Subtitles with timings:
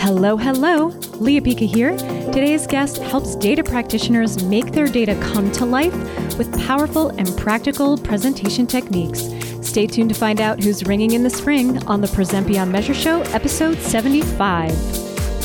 [0.00, 0.86] Hello, hello.
[1.18, 1.94] Lea Pica here.
[2.32, 5.92] Today's guest helps data practitioners make their data come to life
[6.38, 9.28] with powerful and practical presentation techniques.
[9.60, 12.94] Stay tuned to find out who's ringing in the spring on the Present Beyond Measure
[12.94, 14.70] Show, episode 75.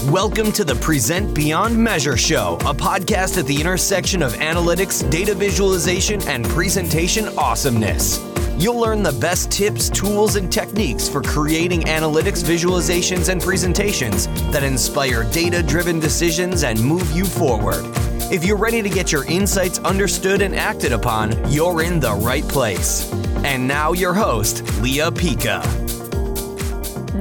[0.09, 5.35] Welcome to the Present Beyond Measure Show, a podcast at the intersection of analytics, data
[5.35, 8.34] visualization, and presentation awesomeness.
[8.57, 14.63] You'll learn the best tips, tools, and techniques for creating analytics visualizations and presentations that
[14.63, 17.83] inspire data driven decisions and move you forward.
[18.31, 22.47] If you're ready to get your insights understood and acted upon, you're in the right
[22.47, 23.11] place.
[23.43, 25.61] And now, your host, Lea Pica.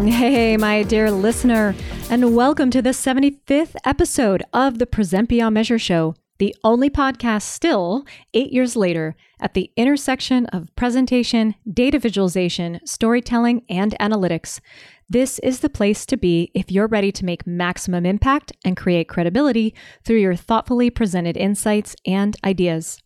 [0.05, 1.75] Hey, my dear listener,
[2.11, 7.43] and welcome to the 75th episode of the Present Beyond Measure Show the only podcast
[7.43, 14.61] still, eight years later, at the intersection of presentation, data visualization, storytelling, and analytics.
[15.09, 19.09] This is the place to be if you're ready to make maximum impact and create
[19.09, 19.75] credibility
[20.05, 23.01] through your thoughtfully presented insights and ideas.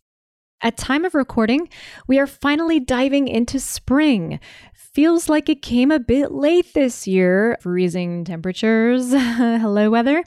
[0.61, 1.69] At time of recording,
[2.07, 4.39] we are finally diving into spring.
[4.73, 9.11] Feels like it came a bit late this year, freezing temperatures.
[9.13, 10.23] Hello, weather.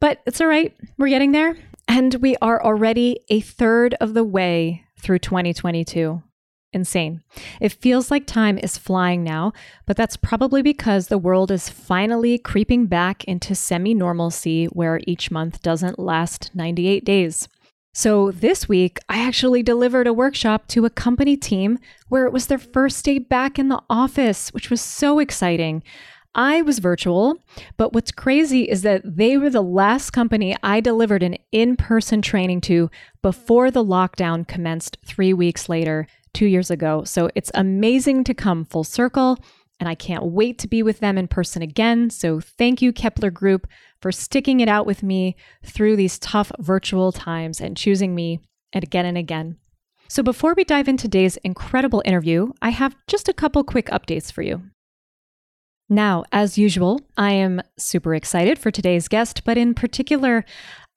[0.00, 0.76] But it's all right.
[0.98, 1.56] We're getting there.
[1.88, 6.22] And we are already a third of the way through 2022.
[6.72, 7.22] Insane.
[7.60, 9.52] It feels like time is flying now,
[9.86, 15.30] but that's probably because the world is finally creeping back into semi normalcy where each
[15.30, 17.48] month doesn't last 98 days.
[17.94, 21.78] So this week, I actually delivered a workshop to a company team
[22.08, 25.82] where it was their first day back in the office, which was so exciting.
[26.36, 27.38] I was virtual,
[27.78, 32.20] but what's crazy is that they were the last company I delivered an in person
[32.20, 32.90] training to
[33.22, 37.04] before the lockdown commenced three weeks later, two years ago.
[37.04, 39.38] So it's amazing to come full circle,
[39.80, 42.10] and I can't wait to be with them in person again.
[42.10, 43.66] So thank you, Kepler Group,
[44.02, 48.40] for sticking it out with me through these tough virtual times and choosing me
[48.74, 49.56] again and again.
[50.08, 54.30] So before we dive into today's incredible interview, I have just a couple quick updates
[54.30, 54.62] for you.
[55.88, 60.44] Now, as usual, I am super excited for today's guest, but in particular,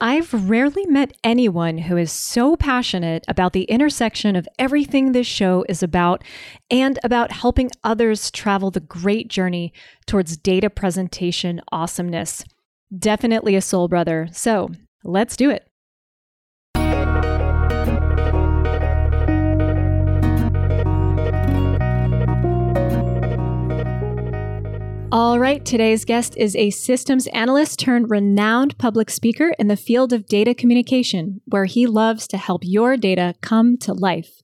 [0.01, 5.63] I've rarely met anyone who is so passionate about the intersection of everything this show
[5.69, 6.23] is about
[6.71, 9.73] and about helping others travel the great journey
[10.07, 12.43] towards data presentation awesomeness.
[12.97, 14.27] Definitely a soul brother.
[14.31, 14.71] So
[15.03, 15.68] let's do it.
[25.11, 30.13] All right, today's guest is a systems analyst turned renowned public speaker in the field
[30.13, 34.43] of data communication, where he loves to help your data come to life.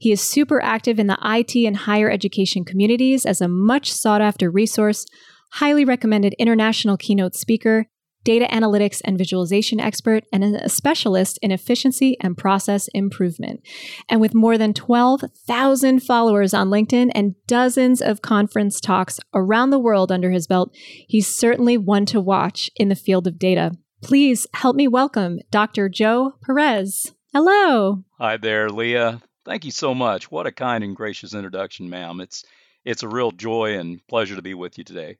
[0.00, 4.22] He is super active in the IT and higher education communities as a much sought
[4.22, 5.04] after resource,
[5.52, 7.84] highly recommended international keynote speaker,
[8.26, 13.60] data analytics and visualization expert, and a specialist in efficiency and process improvement.
[14.08, 19.78] And with more than 12,000 followers on LinkedIn and dozens of conference talks around the
[19.78, 23.70] world under his belt, he's certainly one to watch in the field of data.
[24.02, 25.88] Please help me welcome Dr.
[25.88, 27.14] Joe Perez.
[27.32, 28.02] Hello.
[28.18, 29.18] Hi there, Lea.
[29.44, 30.32] Thank you so much.
[30.32, 32.20] What a kind and gracious introduction, ma'am.
[32.20, 32.44] It's
[32.84, 35.18] it's a real joy and pleasure to be with you today.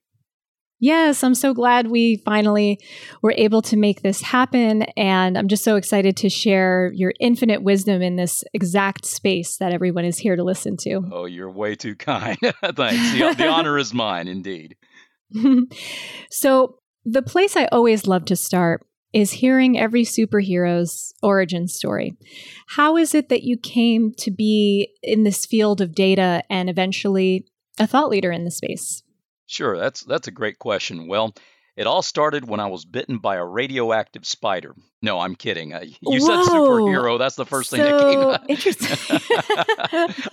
[0.78, 2.78] Yes, I'm so glad we finally
[3.22, 4.82] were able to make this happen.
[4.96, 9.72] And I'm just so excited to share your infinite wisdom in this exact space that
[9.72, 11.00] everyone is here to listen to.
[11.10, 12.38] Oh, you're way too kind.
[12.42, 13.12] Thanks.
[13.12, 14.76] The, the honor is mine, indeed.
[16.30, 22.16] so, the place I always love to start is hearing every superhero's origin story.
[22.70, 27.46] How is it that you came to be in this field of data and eventually
[27.78, 29.02] a thought leader in the space?
[29.46, 31.06] Sure, that's that's a great question.
[31.06, 31.34] Well,
[31.76, 34.74] it all started when I was bitten by a radioactive spider.
[35.02, 35.74] No, I'm kidding.
[35.74, 36.44] Uh, you Whoa.
[36.44, 37.18] said superhero.
[37.18, 38.48] That's the first so thing that came out.
[38.48, 39.20] Interesting.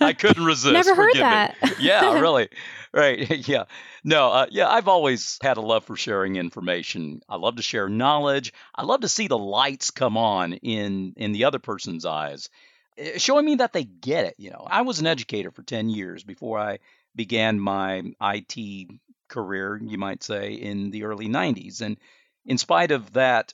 [0.00, 0.72] I couldn't resist.
[0.72, 1.62] Never heard Forgive that.
[1.62, 1.70] Me.
[1.80, 2.48] Yeah, really.
[2.94, 3.46] Right.
[3.46, 3.64] Yeah.
[4.04, 4.30] No.
[4.30, 4.68] Uh, yeah.
[4.68, 7.20] I've always had a love for sharing information.
[7.28, 8.54] I love to share knowledge.
[8.74, 12.48] I love to see the lights come on in in the other person's eyes,
[12.96, 14.34] eh, showing me that they get it.
[14.38, 16.78] You know, I was an educator for ten years before I
[17.14, 18.88] began my IT
[19.34, 21.80] career, you might say, in the early 90s.
[21.80, 21.98] And
[22.46, 23.52] in spite of that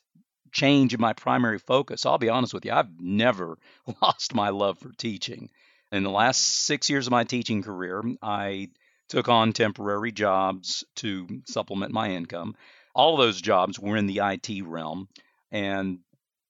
[0.53, 3.59] change in my primary focus, I'll be honest with you, I've never
[4.03, 5.49] lost my love for teaching.
[5.91, 8.69] In the last six years of my teaching career, I
[9.09, 12.55] took on temporary jobs to supplement my income.
[12.95, 15.09] All those jobs were in the IT realm.
[15.51, 16.01] And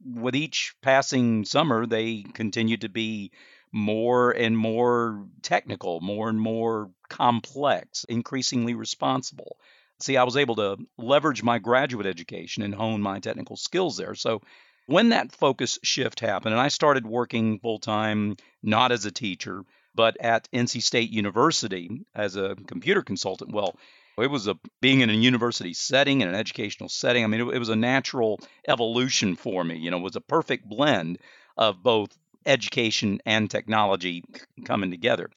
[0.05, 3.33] with each passing summer, they continued to be
[3.73, 9.57] more and more technical, more and more complex, increasingly responsible.
[10.01, 14.15] See, I was able to leverage my graduate education and hone my technical skills there.
[14.15, 14.41] So
[14.87, 19.63] when that focus shift happened, and I started working full time, not as a teacher,
[19.95, 23.77] but at NC State University as a computer consultant, well,
[24.19, 27.25] it was a being in a university setting in an educational setting.
[27.25, 29.77] I mean, it, it was a natural evolution for me.
[29.77, 31.19] You know, it was a perfect blend
[31.57, 34.25] of both education and technology
[34.65, 35.31] coming together.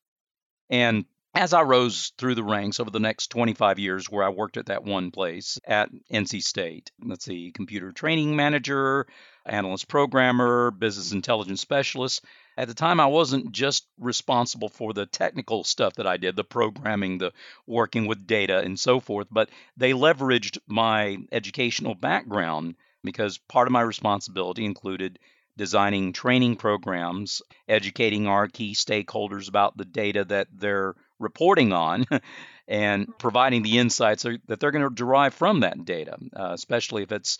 [0.69, 1.05] And
[1.35, 4.67] as I rose through the ranks over the next 25 years, where I worked at
[4.67, 9.07] that one place at NC State, let's see, computer training manager,
[9.45, 12.23] analyst programmer, business intelligence specialist.
[12.55, 16.43] At the time, I wasn't just responsible for the technical stuff that I did, the
[16.43, 17.33] programming, the
[17.65, 23.71] working with data, and so forth, but they leveraged my educational background because part of
[23.71, 25.17] my responsibility included
[25.57, 32.05] designing training programs, educating our key stakeholders about the data that they're reporting on,
[32.67, 37.11] and providing the insights that they're going to derive from that data, uh, especially if
[37.11, 37.39] it's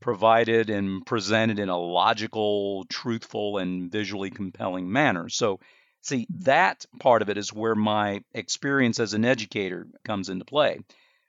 [0.00, 5.28] provided and presented in a logical, truthful, and visually compelling manner.
[5.28, 5.60] So,
[6.00, 10.80] see, that part of it is where my experience as an educator comes into play.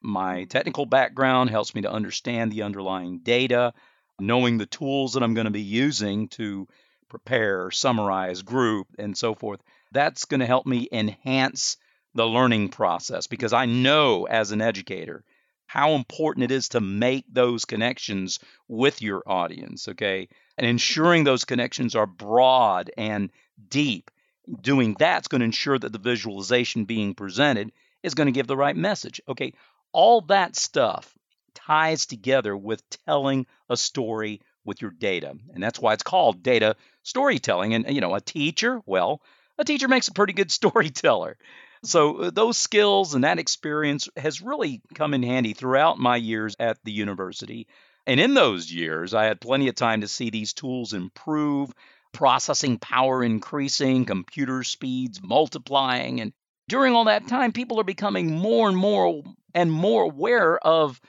[0.02, 3.74] My technical background helps me to understand the underlying data,
[4.20, 6.68] knowing the tools that I'm going to be using to
[7.10, 9.62] prepare, summarize, group, and so forth.
[9.92, 11.78] That's going to help me enhance
[12.16, 15.24] the learning process because I know as an educator
[15.66, 20.28] how important it is to make those connections with your audience, okay?
[20.58, 23.32] And ensuring those connections are broad and
[23.70, 24.12] deep.
[24.62, 27.72] Doing that's going to ensure that the visualization being presented
[28.04, 29.22] is going to give the right message.
[29.28, 29.54] Okay,
[29.94, 31.18] all that stuff
[31.66, 35.36] ties together with telling a story with your data.
[35.54, 37.74] And that's why it's called data storytelling.
[37.74, 39.22] And, you know, a teacher, well,
[39.58, 41.38] a teacher makes a pretty good storyteller.
[41.84, 46.56] So uh, those skills and that experience has really come in handy throughout my years
[46.60, 47.68] at the university.
[48.08, 51.74] And in those years, I had plenty of time to see these tools improve,
[52.14, 56.22] processing power increasing, computer speeds multiplying.
[56.22, 56.34] And
[56.70, 59.24] during all that time, people are becoming more and more
[59.54, 61.00] and more aware of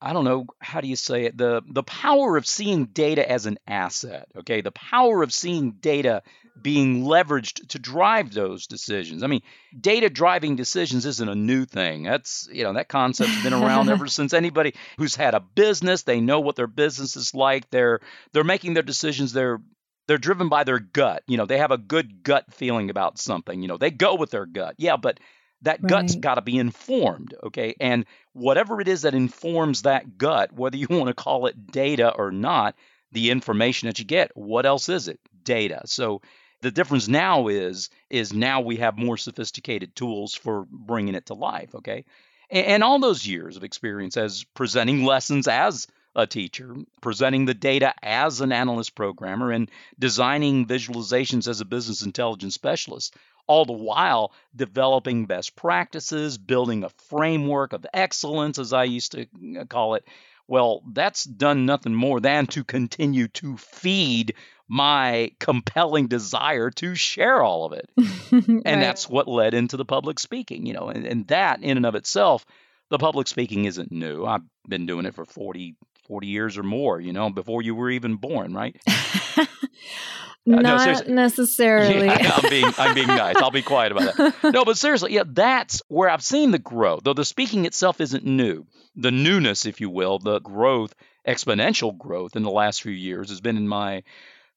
[0.00, 3.46] I don't know how do you say it the the power of seeing data as
[3.46, 6.22] an asset okay the power of seeing data
[6.62, 9.22] being leveraged to drive those decisions.
[9.22, 9.42] I mean,
[9.78, 12.02] data driving decisions isn't a new thing.
[12.02, 16.20] That's, you know, that concept's been around ever since anybody who's had a business, they
[16.20, 17.70] know what their business is like.
[17.70, 18.00] They're
[18.32, 19.60] they're making their decisions, they're
[20.06, 21.22] they're driven by their gut.
[21.26, 23.62] You know, they have a good gut feeling about something.
[23.62, 24.74] You know, they go with their gut.
[24.76, 25.20] Yeah, but
[25.62, 25.88] that right.
[25.88, 27.74] gut's got to be informed, okay?
[27.80, 32.10] And whatever it is that informs that gut, whether you want to call it data
[32.10, 32.74] or not,
[33.12, 35.20] the information that you get, what else is it?
[35.44, 35.82] Data.
[35.86, 36.22] So
[36.62, 41.34] the difference now is is now we have more sophisticated tools for bringing it to
[41.34, 41.74] life.
[41.74, 42.04] Okay,
[42.50, 47.54] and, and all those years of experience as presenting lessons as a teacher, presenting the
[47.54, 53.14] data as an analyst programmer, and designing visualizations as a business intelligence specialist,
[53.46, 59.26] all the while developing best practices, building a framework of excellence, as I used to
[59.58, 60.06] uh, call it.
[60.46, 64.34] Well, that's done nothing more than to continue to feed
[64.68, 67.90] my compelling desire to share all of it.
[68.32, 68.64] and right.
[68.64, 71.96] that's what led into the public speaking, you know, and, and that in and of
[71.96, 72.46] itself,
[72.88, 74.24] the public speaking isn't new.
[74.24, 75.74] I've been doing it for 40,
[76.10, 78.76] 40 years or more, you know, before you were even born, right?
[80.44, 82.06] Not uh, no, necessarily.
[82.06, 83.36] Yeah, I'm being I'm being nice.
[83.36, 84.34] I'll be quiet about that.
[84.52, 87.02] No, but seriously, yeah, that's where I've seen the growth.
[87.04, 88.66] Though the speaking itself isn't new.
[88.96, 90.92] The newness, if you will, the growth,
[91.28, 94.02] exponential growth in the last few years has been in my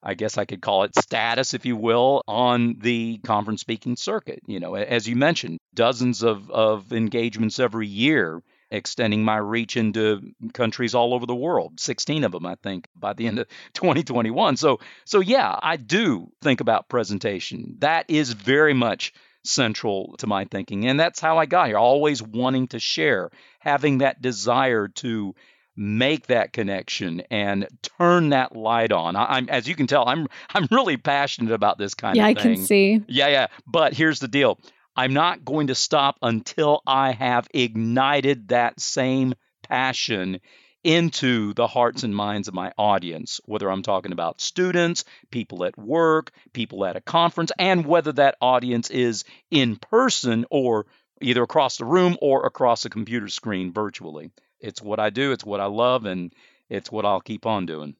[0.02, 4.42] I guess I could call it status, if you will, on the conference speaking circuit.
[4.48, 8.42] You know, as you mentioned, dozens of, of engagements every year,
[8.74, 11.80] extending my reach into countries all over the world.
[11.80, 14.58] 16 of them, I think, by the end of 2021.
[14.58, 17.76] So, so yeah, I do think about presentation.
[17.80, 19.14] That is very much
[19.46, 20.88] central to my thinking.
[20.88, 25.36] And that's how I got here, always wanting to share, having that desire to
[25.76, 29.16] make that connection and turn that light on.
[29.16, 32.38] I, am as you can tell, I'm I'm really passionate about this kind yeah, of
[32.38, 32.46] thing.
[32.46, 33.02] Yeah, I can see.
[33.08, 33.48] Yeah, yeah.
[33.68, 34.60] But here's the deal.
[34.96, 39.34] I'm not going to stop until I have ignited that same
[39.64, 40.40] passion
[40.84, 45.78] into the hearts and minds of my audience, whether I'm talking about students, people at
[45.78, 50.86] work, people at a conference, and whether that audience is in person or
[51.22, 54.32] either across the room or across a computer screen virtually
[54.64, 56.34] it's what I do, it's what I love, and
[56.70, 57.96] it's what I'll keep on doing.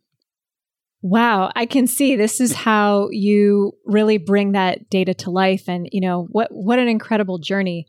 [1.04, 5.88] Wow, I can see this is how you really bring that data to life and
[5.92, 7.86] you know what what an incredible journey.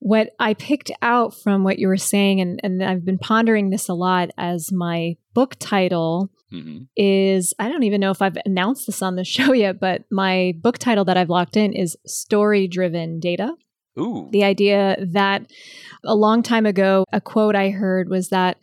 [0.00, 3.88] what I picked out from what you were saying, and, and I've been pondering this
[3.88, 8.86] a lot as my book title hmm is I don't even know if I've announced
[8.86, 12.66] this on the show yet, but my book title that I've locked in is Story
[12.66, 13.54] Driven Data.
[13.96, 14.28] Ooh.
[14.32, 15.50] The idea that
[16.04, 18.56] a long time ago, a quote I heard was that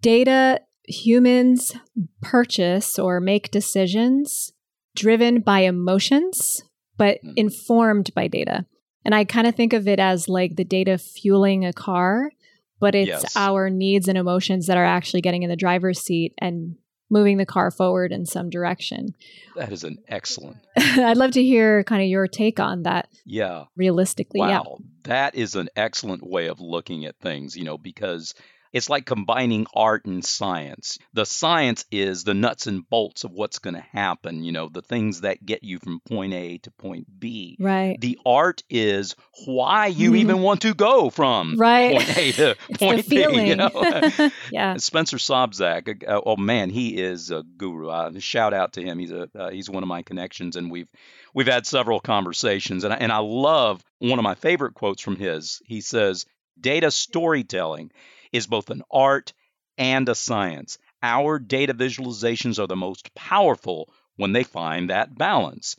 [0.00, 1.72] data humans
[2.20, 4.52] purchase or make decisions
[4.94, 6.62] driven by emotions,
[6.96, 7.32] but Mhm.
[7.36, 8.66] informed by data.
[9.04, 12.30] And I kind of think of it as like the data fueling a car,
[12.78, 13.36] but it's Yes.
[13.36, 16.76] our needs and emotions that are actually getting in the driver's seat and
[17.10, 19.14] moving the car forward in some direction.
[19.56, 20.58] That is an excellent.
[20.76, 23.64] I'd love to hear kind of your take on that Yeah.
[23.76, 24.40] realistically.
[24.40, 24.62] Yeah.
[25.04, 28.34] That is an excellent way of looking at things, you know, because
[28.72, 30.98] it's like combining art and science.
[31.12, 34.82] The science is the nuts and bolts of what's going to happen, you know, the
[34.82, 37.56] things that get you from point A to point B.
[37.60, 38.00] Right.
[38.00, 39.14] The art is
[39.44, 40.16] why you Mhm.
[40.18, 41.96] even want to go from Right.
[41.96, 43.46] point A to point B, feeling.
[43.46, 43.70] you know.
[44.50, 44.76] yeah.
[44.78, 47.88] Spencer Sobczak, uh, oh man, he is a guru.
[47.90, 48.98] Uh, shout out to him.
[48.98, 50.88] He's a uh, he's one of my connections, and we've
[51.34, 52.84] we've had several conversations.
[52.84, 55.60] And I, and I love one of my favorite quotes from his.
[55.66, 56.24] He says,
[56.60, 57.90] "Data storytelling
[58.32, 59.32] is both an art
[59.78, 60.78] and a science.
[61.02, 65.76] Our data visualizations are the most powerful when they find that balance."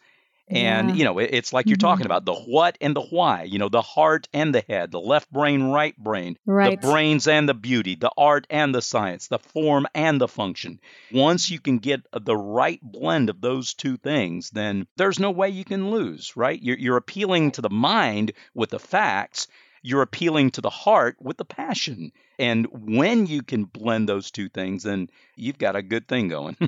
[0.49, 0.95] And Yeah.
[0.95, 1.81] you know, it, it's like you're Mhm.
[1.81, 3.43] talking about the what and the why.
[3.43, 6.79] You know, the heart and the head, the left brain, right brain Right.
[6.79, 10.79] the brains and the beauty, the art and the science, the form and the function.
[11.11, 15.49] Once you can get the right blend of those two things, then there's no way
[15.49, 16.61] you can lose, right?
[16.61, 19.47] You're, you're appealing to the mind with the facts,
[19.81, 22.11] you're appealing to the heart with the passion.
[22.39, 26.57] And when you can blend those two things, then you've got a good thing going.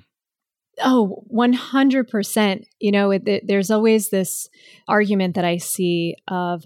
[0.84, 2.66] Oh, 100%.
[2.80, 4.50] You know, it, it- there's always this
[4.88, 6.66] argument that I see of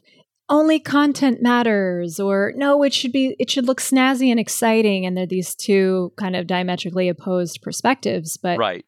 [0.49, 5.05] only content matters or no, it should be, it should look snazzy and exciting.
[5.05, 8.35] And they're these two kind of diametrically opposed perspectives.
[8.35, 8.83] But right.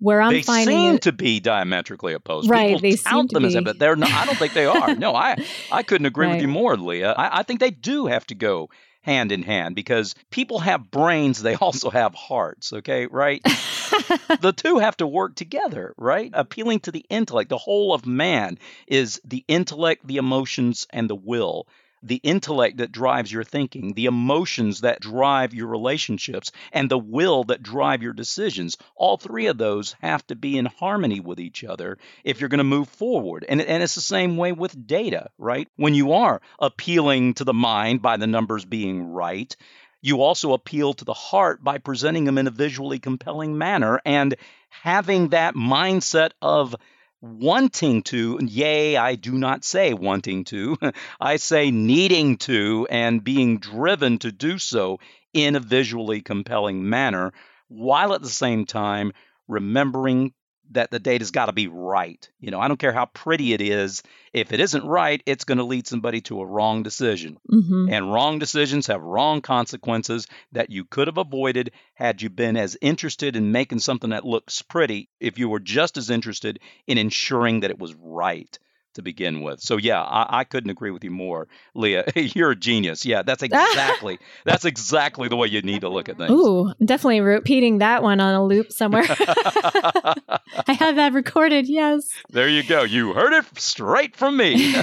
[0.00, 2.50] where I'm they finding seem it, to be diametrically opposed.
[2.50, 4.10] Right, People they to them as that, but they're not.
[4.10, 4.96] I don't think they are.
[4.96, 5.36] No, I
[5.70, 7.04] I couldn't agree with you more, Lea.
[7.04, 8.70] I, I think they do have to go
[9.04, 12.72] hand in hand because people have brains, they also have hearts.
[12.72, 13.42] Okay, right?
[14.40, 16.30] the two have to work together, right?
[16.32, 17.50] Appealing to the intellect.
[17.50, 21.66] The whole of man is the intellect, the emotions, and the will.
[22.06, 27.44] The intellect that drives your thinking, the emotions that drive your relationships, and the will
[27.44, 28.76] that drive your decisions.
[28.94, 32.58] All three of those have to be in harmony with each other if you're going
[32.58, 33.44] to move forward.
[33.48, 35.66] And, and it's the same way with data, right?
[35.76, 39.56] When you are appealing to the mind by the numbers being right,
[40.02, 44.36] you also appeal to the heart by presenting them in a visually compelling manner and
[44.68, 46.76] having that mindset of
[47.24, 50.76] wanting to, yea, I do not say wanting to,
[51.20, 54.98] I say needing to and being driven to do so
[55.32, 57.32] in a visually compelling manner,
[57.68, 59.12] while at the same time
[59.48, 60.34] remembering
[60.70, 62.28] that the data's got to be right.
[62.40, 64.02] You know, I don't care how pretty it is.
[64.32, 67.38] If it isn't right, it's going to lead somebody to a wrong decision.
[67.50, 67.92] Mhm.
[67.92, 72.76] And wrong decisions have wrong consequences that you could have avoided had you been as
[72.80, 77.60] interested in making something that looks pretty if you were just as interested in ensuring
[77.60, 78.58] that it was right
[78.94, 79.60] to begin with.
[79.60, 82.02] So yeah, I, I couldn't agree with you more, Lea.
[82.14, 83.04] You're a genius.
[83.04, 86.30] Yeah, that's exactly that's exactly the way you need to look at things.
[86.30, 89.04] Ooh, I'm definitely repeating that one on a loop somewhere.
[89.08, 92.08] I have that recorded, yes.
[92.30, 92.82] there you go.
[92.82, 94.74] You heard it straight from me.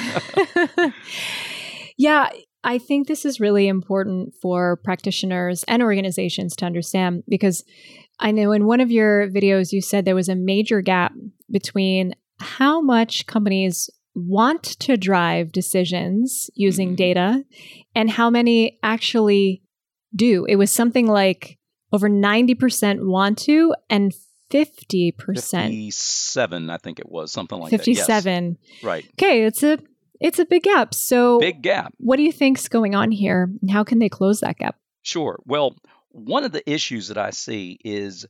[1.97, 2.29] yeah,
[2.63, 7.63] I think this is really important for practitioners and organizations to understand because
[8.19, 11.13] I know in one of your videos you said there was a major gap
[11.49, 16.95] between how much companies want to drive decisions using Mhm.
[16.97, 17.45] data
[17.95, 19.61] and how many actually
[20.15, 20.45] do.
[20.45, 21.57] It was something like
[21.93, 24.13] over 90% want to and
[24.49, 25.69] 50%.
[25.69, 27.77] 57, I think it was something like that.
[27.77, 28.57] 57.
[28.71, 28.83] Yes.
[28.83, 29.05] Right.
[29.13, 29.79] Okay, it's a
[30.19, 30.93] it's a big gap.
[30.93, 31.93] So Big gap.
[31.97, 34.75] what do you think's going on here and how can they close that gap?
[35.01, 35.39] Sure.
[35.47, 35.75] Well,
[36.11, 38.27] one of the issues that I see is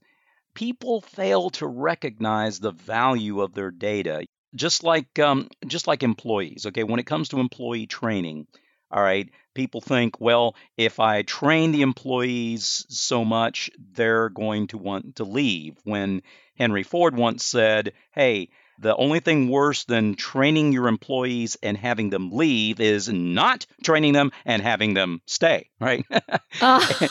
[0.54, 4.26] people fail to recognize the value of their data.
[4.56, 6.66] Just like um, just like employees.
[6.66, 8.48] Okay, when it comes to employee training,
[8.92, 14.78] all right, people think, well, if I train the employees so much, they're going to
[14.78, 15.78] want to leave.
[15.84, 16.22] When
[16.58, 22.10] Henry Ford once said, hey, the only thing worse than training your employees and having
[22.10, 26.06] them leave is not training them and having them stay, right?
[26.10, 26.20] Uh,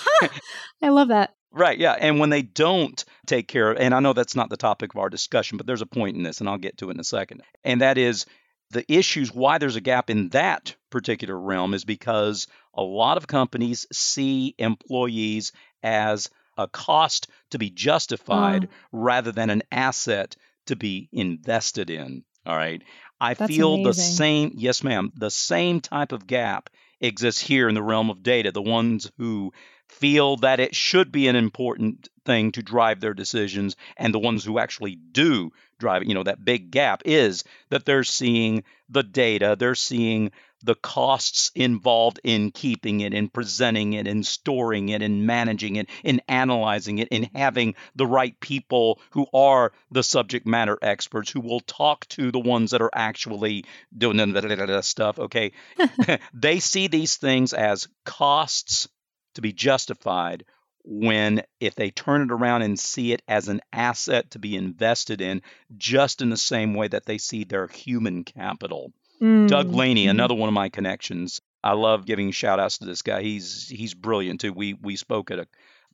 [0.82, 1.34] I love that.
[1.52, 1.92] Right, yeah.
[1.98, 5.00] And when they don't take care of, and I know that's not the topic of
[5.00, 7.04] our discussion, but there's a point in this, and I'll get to it in a
[7.04, 7.42] second.
[7.64, 8.26] And that is
[8.72, 13.26] The issues why there's a gap in that particular realm is because a lot of
[13.26, 15.50] companies see employees
[15.82, 18.74] as a cost to be justified Oh.
[18.92, 22.22] rather than an asset to be invested in.
[22.46, 22.80] All right.
[23.20, 27.74] I That's feel the same, yes, ma'am, the same type of gap exists here in
[27.74, 28.52] the realm of data.
[28.52, 29.52] The ones who
[29.90, 34.44] feel that it should be an important thing to drive their decisions, and the ones
[34.44, 39.02] who actually do drive it, you know, that big gap is that they're seeing the
[39.02, 40.30] data, they're seeing
[40.62, 45.88] the costs involved in keeping it, in presenting it, in storing it, in managing it,
[46.04, 51.40] in analyzing it, in having the right people who are the subject matter experts who
[51.40, 53.64] will talk to the ones that are actually
[53.96, 55.18] doing the stuff.
[55.18, 55.52] Okay.
[56.34, 58.88] they see these things as costs
[59.34, 60.44] to be justified
[60.82, 65.20] when if they turn it around and see it as an asset to be invested
[65.20, 65.42] in
[65.76, 70.10] just in the same way that they see their human capital Doug Mm, Laney, mhm.
[70.10, 71.42] another one of my connections.
[71.62, 73.20] I love giving shout outs to this guy.
[73.20, 74.54] He's he's brilliant too.
[74.54, 75.46] We we spoke at a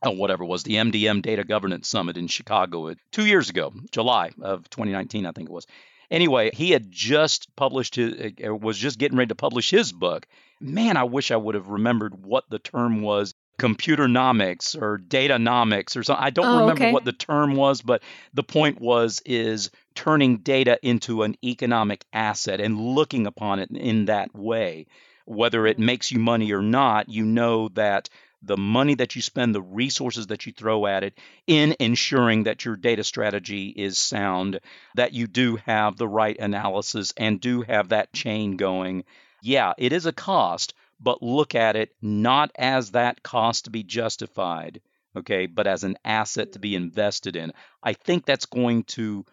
[0.05, 3.73] oh, whatever it was the MDM Data Governance Summit in Chicago uh, two years ago,
[3.91, 5.67] July of 2019, I think it was.
[6.11, 10.27] Anyway, he had just published his uh, was just getting ready to publish his book.
[10.61, 13.35] Man, I wish I would have remembered what the term was.
[13.59, 16.25] Computernomics or datanomics or something.
[16.25, 16.93] I don't Oh, remember okay.
[16.93, 18.03] what the term was, but
[18.35, 24.07] the point was is turning data into an economic asset and looking upon it in
[24.07, 24.87] that way.
[25.25, 28.09] Whether it makes you money or not, you know that
[28.43, 32.65] the money that you spend, the resources that you throw at it in ensuring that
[32.65, 34.61] your data strategy is sound,
[34.95, 39.05] that you do have the right analysis and do have that chain going.
[39.43, 43.83] Yeah, it is a cost, but look at it not as that cost to be
[43.83, 44.81] justified,
[45.17, 47.53] okay, but as an asset to be invested in.
[47.83, 49.25] I think that's going to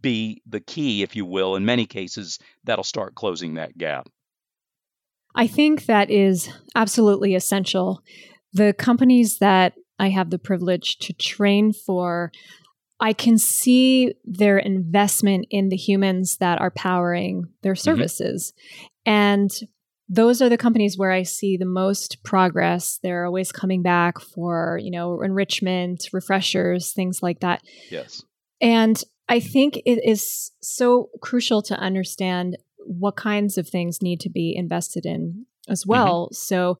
[0.00, 1.56] be the key, if you will.
[1.56, 4.08] In many cases, that'll start closing that gap.
[5.34, 8.02] I think that is absolutely essential.
[8.52, 12.32] The companies that I have the privilege to train for,
[13.00, 17.82] I can see their investment in the humans that are powering their mm-hmm.
[17.82, 18.52] services.
[19.04, 19.50] And
[20.08, 22.98] those are the companies where I see the most progress.
[23.02, 27.62] They're always coming back for, you know, enrichment, refreshers, things like that.
[27.90, 28.22] Yes.
[28.60, 34.30] And I think it is so crucial to understand what kinds of things need to
[34.30, 35.90] be invested in as mm-hmm.
[35.90, 36.28] well.
[36.32, 36.78] So,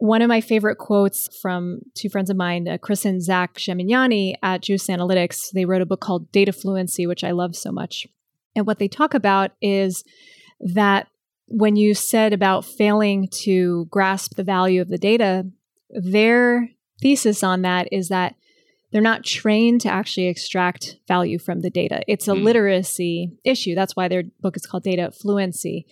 [0.00, 4.32] one of my favorite quotes from two friends of mine, uh, Chris and Zach Gemignani
[4.42, 8.06] at Juice Analytics, they wrote a book called Data Fluency, which I love so much.
[8.56, 10.02] And what they talk about is
[10.58, 11.08] that
[11.48, 15.46] when you said about failing to grasp the value of the data,
[15.90, 16.70] their
[17.02, 18.36] thesis on that is that
[18.92, 22.02] they're not trained to actually extract value from the data.
[22.08, 22.42] It's a Mm.
[22.42, 23.74] literacy issue.
[23.74, 25.86] That's why their book is called Data Fluency.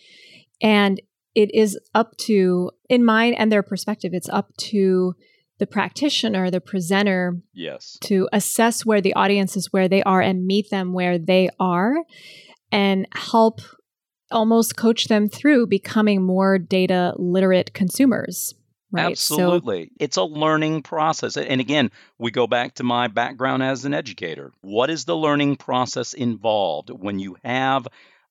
[0.63, 1.01] And
[1.39, 5.15] it is up to, in mine and their perspective, it's up to
[5.61, 7.97] the practitioner, the presenter, Yes.
[8.03, 11.95] to assess where the audience is, where they are, and meet them where they are
[12.73, 13.61] and help
[14.33, 18.55] almost coach them through becoming more data literate consumers.
[18.91, 19.17] Right.
[19.17, 19.91] So Absolutely.
[20.01, 21.37] it's a learning process.
[21.37, 24.51] And again, we go back to my background as an educator.
[24.61, 27.87] What is the learning process involved when you have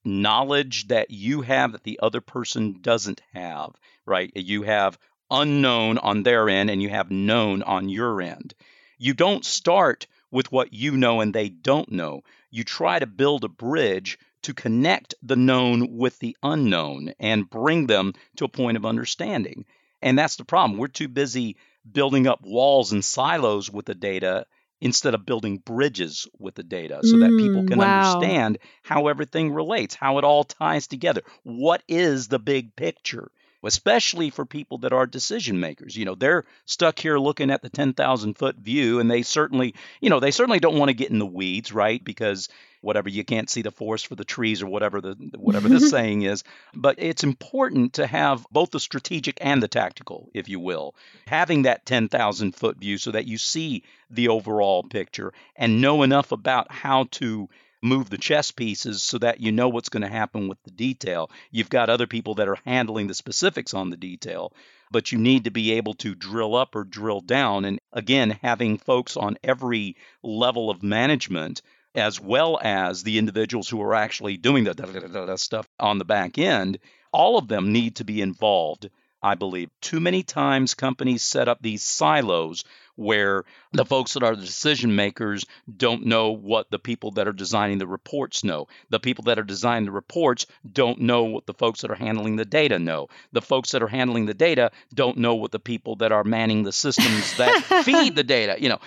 [0.07, 4.31] knowledge that you have that the other person doesn't have, right?
[4.35, 4.97] You have
[5.29, 8.55] unknown on their end and you have known on your end.
[8.97, 12.21] You don't start with what you know and they don't know.
[12.49, 17.87] You try to build a bridge to connect the known with the unknown and bring
[17.87, 19.65] them to a point of understanding.
[20.01, 20.79] And that's the problem.
[20.79, 21.57] We're too busy
[21.89, 24.45] building up walls and silos with the data
[24.81, 27.79] instead of building bridges with the data so that people Mm, can wow.
[27.81, 31.21] understand how everything relates, how it all ties together.
[31.43, 33.31] What is the big picture?
[33.63, 35.95] Especially for people that are decision makers.
[35.95, 40.09] You know, they're stuck here looking at the 10,000 foot view and they certainly, you
[40.09, 42.03] know, they certainly don't want to get in the weeds, right?
[42.03, 42.49] Because
[42.87, 46.21] whatever you can't see the forest for the trees or whatever the whatever the saying
[46.21, 50.95] is but it's important to have both the strategic and the tactical if you will.
[51.27, 56.31] Having that 10,000 foot view so that you see the overall picture and know enough
[56.31, 57.49] about how to
[57.81, 61.29] move the chess pieces so that you know what's going to happen with the detail.
[61.51, 64.53] You've got other people that are handling the specifics on the detail
[64.89, 67.65] but you need to be able to drill up or drill down.
[67.65, 71.61] And again having folks on every level of management
[71.97, 75.35] as well as the individuals who are actually doing the da, da, da, da, da
[75.35, 76.77] stuff on the back end,
[77.11, 78.89] all of them need to be involved,
[79.21, 79.69] I believe.
[79.81, 82.63] Too many times companies set up these silos
[82.97, 87.33] where the folks that are the decision makers don't know what the people that are
[87.33, 88.67] designing the reports know.
[88.89, 92.35] The people that are designing the reports don't know what the folks that are handling
[92.35, 93.07] the data know.
[93.31, 96.63] The folks that are handling the data don't know what the people that are manning
[96.63, 98.57] the systems that feed the data.
[98.59, 98.79] You know,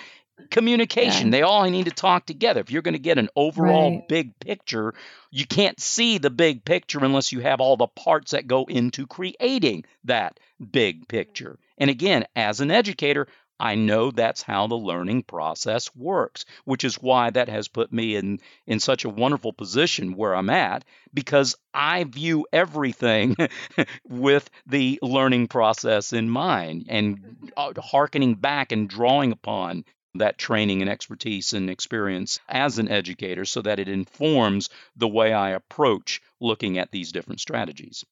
[0.50, 1.26] communication.
[1.26, 1.30] Yeah.
[1.30, 2.60] They all need to talk together.
[2.60, 4.08] If you're going to get an overall right.
[4.08, 4.94] big picture,
[5.30, 9.06] you can't see the big picture unless you have all the parts that go into
[9.06, 10.38] creating that
[10.70, 11.58] big picture.
[11.78, 13.26] And again, as an educator,
[13.60, 18.16] I know that's how the learning process works, which is why that has put me
[18.16, 23.36] in, in such a wonderful position where I'm at because I view everything
[24.08, 30.80] with the learning process in mind and uh, harkening back and drawing upon that training
[30.80, 36.20] and expertise and experience as an educator so that it informs the way I approach
[36.40, 38.04] looking at these different strategies.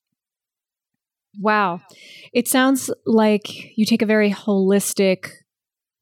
[1.41, 1.81] Wow.
[2.33, 5.31] It sounds like you take a very holistic,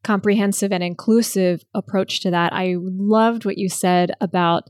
[0.04, 2.52] comprehensive, and inclusive approach to that.
[2.52, 4.64] I loved what you said about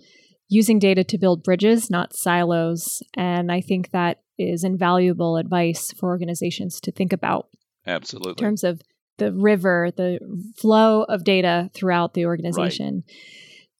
[0.48, 3.02] using data to build bridges, not silos.
[3.14, 7.48] And I think that is invaluable advice for organizations to think about.
[7.86, 8.30] Absolutely.
[8.30, 8.80] In terms of
[9.18, 10.18] the river, the
[10.56, 13.04] flow of data throughout the organization.
[13.06, 13.16] Right.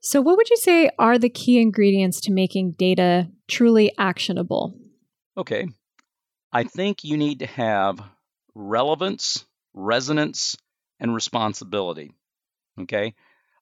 [0.00, 4.78] So, what would you say are the key ingredients to making data truly actionable?
[5.36, 5.66] Okay.
[6.52, 8.00] I think you need to have
[8.54, 9.44] relevance,
[9.74, 10.56] resonance,
[11.00, 12.12] and responsibility.
[12.80, 13.14] Okay.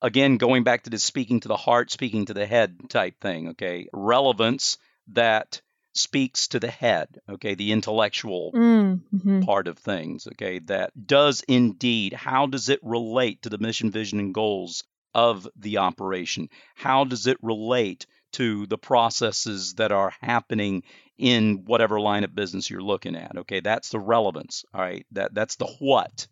[0.03, 3.51] Again, going back to this speaking to the heart, speaking to the head type thing.
[3.51, 3.89] Okay.
[3.93, 4.77] Relevance
[5.13, 5.63] that
[5.95, 9.41] speaks to the head, okay, the intellectual mm, mm-hmm.
[9.43, 14.19] part of things, okay, that does indeed, how does it relate to the mission, vision,
[14.19, 16.49] and goals of the operation?
[16.75, 20.83] How does it relate to the processes that are happening
[21.17, 23.39] in whatever line of business you're looking at?
[23.39, 26.27] Okay, that's the relevance, all right, that, that's the what,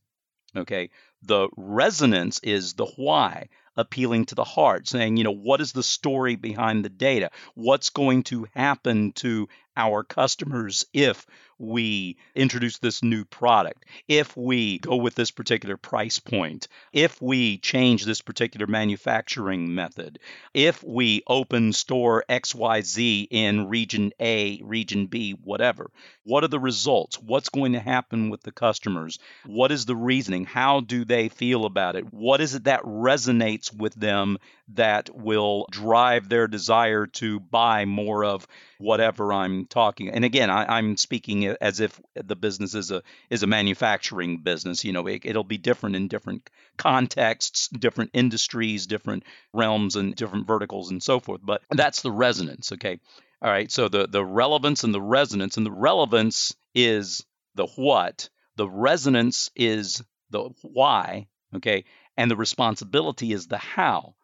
[0.56, 0.90] okay.
[1.22, 5.82] The resonance is the why appealing to the heart, saying, you know, what is the
[5.82, 7.30] story behind the data?
[7.54, 11.26] What's going to happen to our customers if
[11.62, 17.58] we introduce this new product, if we go with this particular price point, if we
[17.58, 20.18] change this particular manufacturing method,
[20.52, 25.90] if we open store XYZ in region A, region B, whatever.
[26.24, 27.18] What are the results?
[27.20, 29.18] What's going to happen with the customers?
[29.46, 30.44] What is the reasoning?
[30.44, 32.12] How do they feel about it?
[32.12, 34.38] What is it that resonates with them
[34.74, 38.46] that will drive their desire to buy more of
[38.78, 40.10] whatever I'm talking.
[40.10, 44.84] And again, I, am speaking as if the business is a is a manufacturing business.
[44.84, 50.46] You know, it, it'll be different in different contexts, different industries, different realms, and different
[50.46, 51.40] verticals, and so forth.
[51.42, 52.72] But that's the resonance.
[52.72, 53.00] Okay.
[53.40, 53.70] All right.
[53.70, 58.28] So the the relevance and the resonance, and the relevance is the what.
[58.56, 61.28] The resonance is the why.
[61.56, 61.84] Okay.
[62.16, 64.14] And the responsibility is the how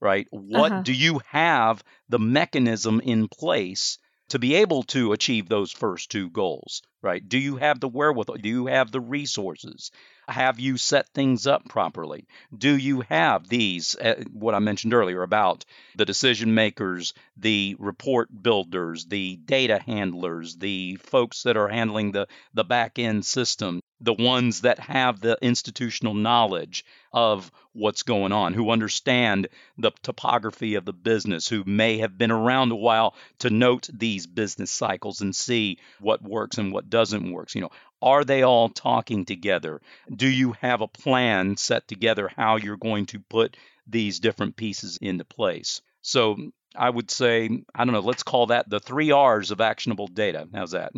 [0.00, 0.26] right?
[0.30, 0.82] What uh-huh.
[0.82, 6.28] do you have the mechanism in place to be able to achieve those first two
[6.30, 7.26] goals, right?
[7.26, 8.36] Do you have the wherewithal?
[8.36, 9.90] Do you have the resources?
[10.28, 12.26] Have you set things up properly?
[12.56, 15.64] Do you have these, uh, what I mentioned earlier about
[15.96, 22.28] the decision makers, the report builders, the data handlers, the folks that are handling the,
[22.52, 23.80] the back end system?
[24.00, 30.74] the ones that have the institutional knowledge of what's going on, who understand the topography
[30.74, 35.20] of the business, who may have been around a while to note these business cycles
[35.20, 37.54] and see what works and what doesn't work.
[37.54, 37.70] You know,
[38.02, 39.80] are they all talking together?
[40.14, 44.98] Do you have a plan set together how you're going to put these different pieces
[45.00, 45.80] into place?
[46.02, 46.36] So
[46.74, 50.48] I would say, I don't know, let's call that the three R's of actionable data.
[50.52, 50.92] How's that?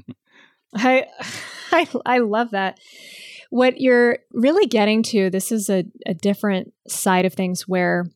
[0.75, 1.07] I,
[1.73, 2.79] I, I love that.
[3.51, 8.07] What you're really getting to, this is a, a different side of things where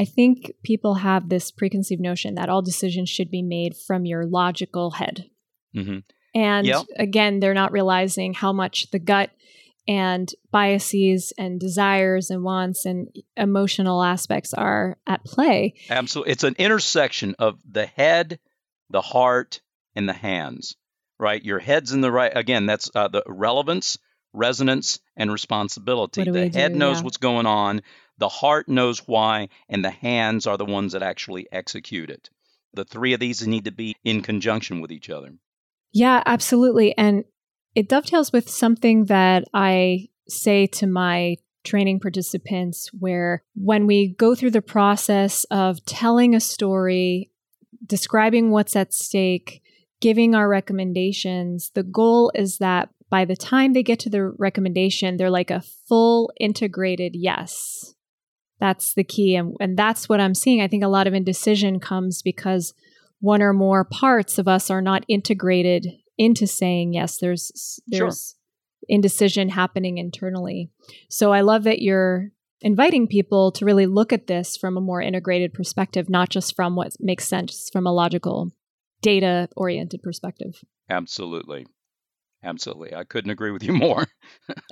[0.00, 4.26] I think people have this preconceived notion that all decisions should be made from your
[4.26, 5.28] logical head.
[5.76, 5.98] Mm-hmm.
[6.34, 6.86] And yep.
[6.96, 9.30] again, they're not realizing how much the gut
[9.86, 15.74] and biases and desires and wants and emotional aspects are at play.
[15.90, 16.32] Absolutely.
[16.32, 18.38] It's an intersection of the head,
[18.90, 19.60] the heart,
[19.94, 20.76] and the hands
[21.18, 21.44] right?
[21.44, 22.32] Your head's in the right.
[22.34, 23.98] Again, that's uh, the relevance,
[24.34, 26.24] resonance, and responsibility.
[26.24, 26.78] The head do?
[26.78, 27.04] knows yeah.
[27.04, 27.82] what's going on,
[28.18, 32.30] the heart knows why, and the hands are the ones that actually execute it.
[32.74, 35.32] The three of these need to be in conjunction with each other.
[35.92, 36.96] Yeah, absolutely.
[36.98, 37.24] And
[37.74, 44.34] it dovetails with something that I say to my training participants where when we go
[44.34, 47.30] through the process of telling a story,
[47.86, 49.62] describing what's at stake,
[50.00, 55.16] giving our recommendations, the goal is that by the time they get to the recommendation,
[55.16, 57.94] they're like a full integrated yes.
[58.58, 59.36] That's the key.
[59.36, 60.60] And, and that's what I'm seeing.
[60.60, 62.74] I think a lot of indecision comes because
[63.20, 65.86] one or more parts of us are not integrated
[66.18, 67.18] into saying yes.
[67.18, 68.88] There's, there's sure.
[68.88, 70.72] indecision happening internally.
[71.08, 75.00] So I love that you're inviting people to really look at this from a more
[75.00, 78.50] integrated perspective, not just from what makes sense from a logical,
[79.02, 80.64] data oriented perspective.
[80.90, 81.68] Absolutely.
[82.44, 82.94] Absolutely.
[82.94, 84.06] I couldn't agree with you more.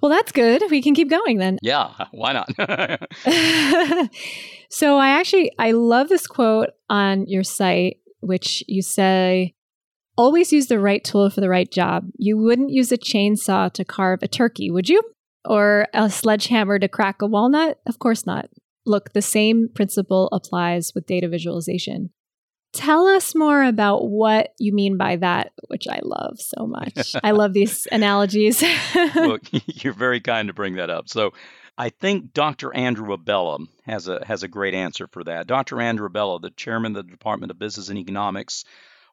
[0.00, 0.62] well, that's good.
[0.70, 1.58] We can keep going then.
[1.62, 2.48] Yeah, why not?
[4.70, 9.54] so, I actually I love this quote on your site which you say
[10.16, 12.08] always use the right tool for the right job.
[12.18, 15.02] You wouldn't use a chainsaw to carve a turkey, would you?
[15.44, 17.78] Or a sledgehammer to crack a walnut?
[17.86, 18.48] Of course not.
[18.84, 22.10] Look, the same principle applies with data visualization.
[22.76, 27.14] Tell us more about what you mean by that, which I love so much.
[27.24, 28.62] I love these analogies.
[28.94, 31.08] well, you're very kind to bring that up.
[31.08, 31.32] So,
[31.78, 32.74] I think Dr.
[32.74, 35.46] Andrew Abela has a has a great answer for that.
[35.46, 35.80] Dr.
[35.80, 38.64] Andrew Abela, the chairman of the Department of Business and Economics,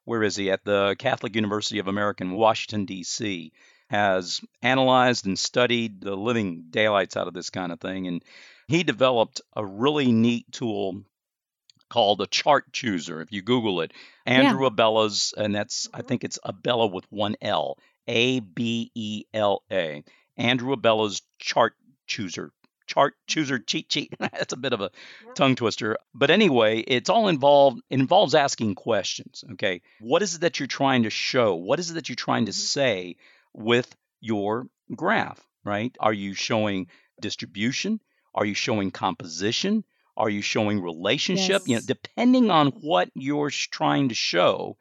[0.04, 3.52] where is he at the Catholic University of America in Washington D.C.,
[3.88, 8.24] has analyzed and studied the living daylights out of this kind of thing, and
[8.66, 11.02] he developed a really neat tool
[11.88, 13.20] called a chart chooser.
[13.20, 13.92] If you Google it,
[14.26, 14.70] Andrew yeah.
[14.70, 20.04] Abela's, and that's I think it's Abela with one L, A B E L A.
[20.36, 21.74] Andrew Abela's chart
[22.06, 22.52] chooser.
[22.86, 24.12] Chart chooser cheat sheet.
[24.18, 24.90] That's a bit of a
[25.34, 25.96] tongue twister.
[26.12, 29.42] But anyway, it's all involved it involves asking questions.
[29.52, 29.80] Okay.
[30.00, 31.54] What is it that you're trying to show?
[31.54, 32.58] What is it that you're trying to mm-hmm.
[32.58, 33.16] say
[33.54, 35.40] with your graph?
[35.64, 35.96] Right?
[35.98, 36.88] Are you showing
[37.20, 38.00] distribution?
[38.34, 39.84] Are you showing composition?
[40.16, 41.62] Are you showing relationship?
[41.64, 41.68] Yes.
[41.68, 44.76] You know, depending on what you're trying to show,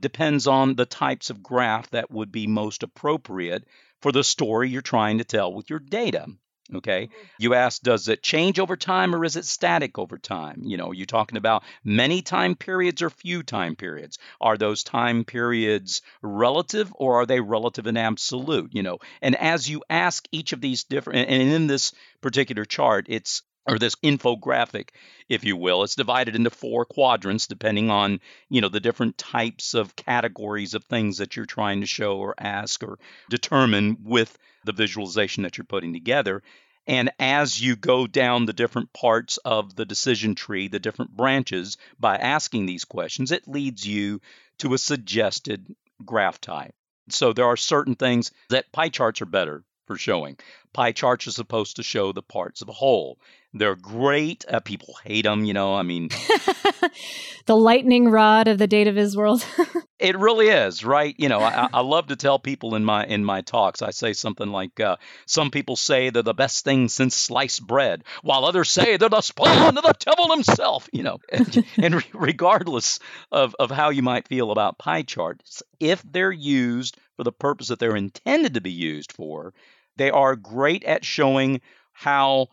[0.00, 3.64] depends on the types of graph that would be most appropriate
[4.00, 6.26] for the story you're trying to tell with your data.
[6.74, 7.06] Okay.
[7.06, 7.26] Mm-hmm.
[7.38, 10.62] You ask, does it change over time or is it static over time?
[10.64, 14.18] You know, are you're talking about many time periods or few time periods.
[14.40, 18.74] Are those time periods relative or are they relative and absolute?
[18.74, 23.06] You know, and as you ask each of these different, and in this particular chart,
[23.08, 24.88] it's or this infographic,
[25.28, 25.82] if you will.
[25.82, 30.84] It's divided into four quadrants depending on, you know, the different types of categories of
[30.84, 35.64] things that you're trying to show or ask or determine with the visualization that you're
[35.64, 36.42] putting together.
[36.86, 41.76] And as you go down the different parts of the decision tree, the different branches,
[42.00, 44.22] by asking these questions, it leads you
[44.58, 46.74] to a suggested graph type.
[47.10, 50.38] So there are certain things that pie charts are better for showing.
[50.72, 53.18] Pie charts are supposed to show the parts of a whole.
[53.58, 54.44] They're great.
[54.48, 55.74] Uh, people hate them, you know.
[55.74, 56.08] I mean,
[57.46, 59.44] the lightning rod of the data viz world.
[59.98, 61.14] it really is, right?
[61.18, 63.82] You know, I, I, love to tell people in my in my talks.
[63.82, 68.04] I say something like, uh, "Some people say they're the best thing since sliced bread,
[68.22, 73.00] while others say they're the spawn of the devil himself." You know, and, and regardless
[73.32, 77.68] of of how you might feel about pie charts, if they're used for the purpose
[77.68, 79.52] that they're intended to be used for,
[79.96, 81.60] they are great at showing
[81.92, 82.48] how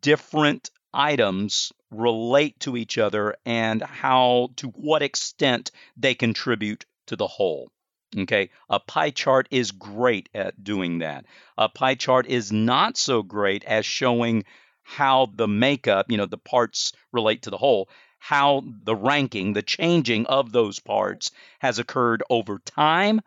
[0.00, 7.26] different items relate to each other and how to what extent they contribute to the
[7.26, 7.70] whole.
[8.16, 11.26] Okay, a pie chart is great at doing that.
[11.58, 14.44] A pie chart is not so great as showing
[14.82, 19.62] how the makeup, you know, the parts relate to the whole, how the ranking, the
[19.62, 23.20] changing of those parts has occurred over time.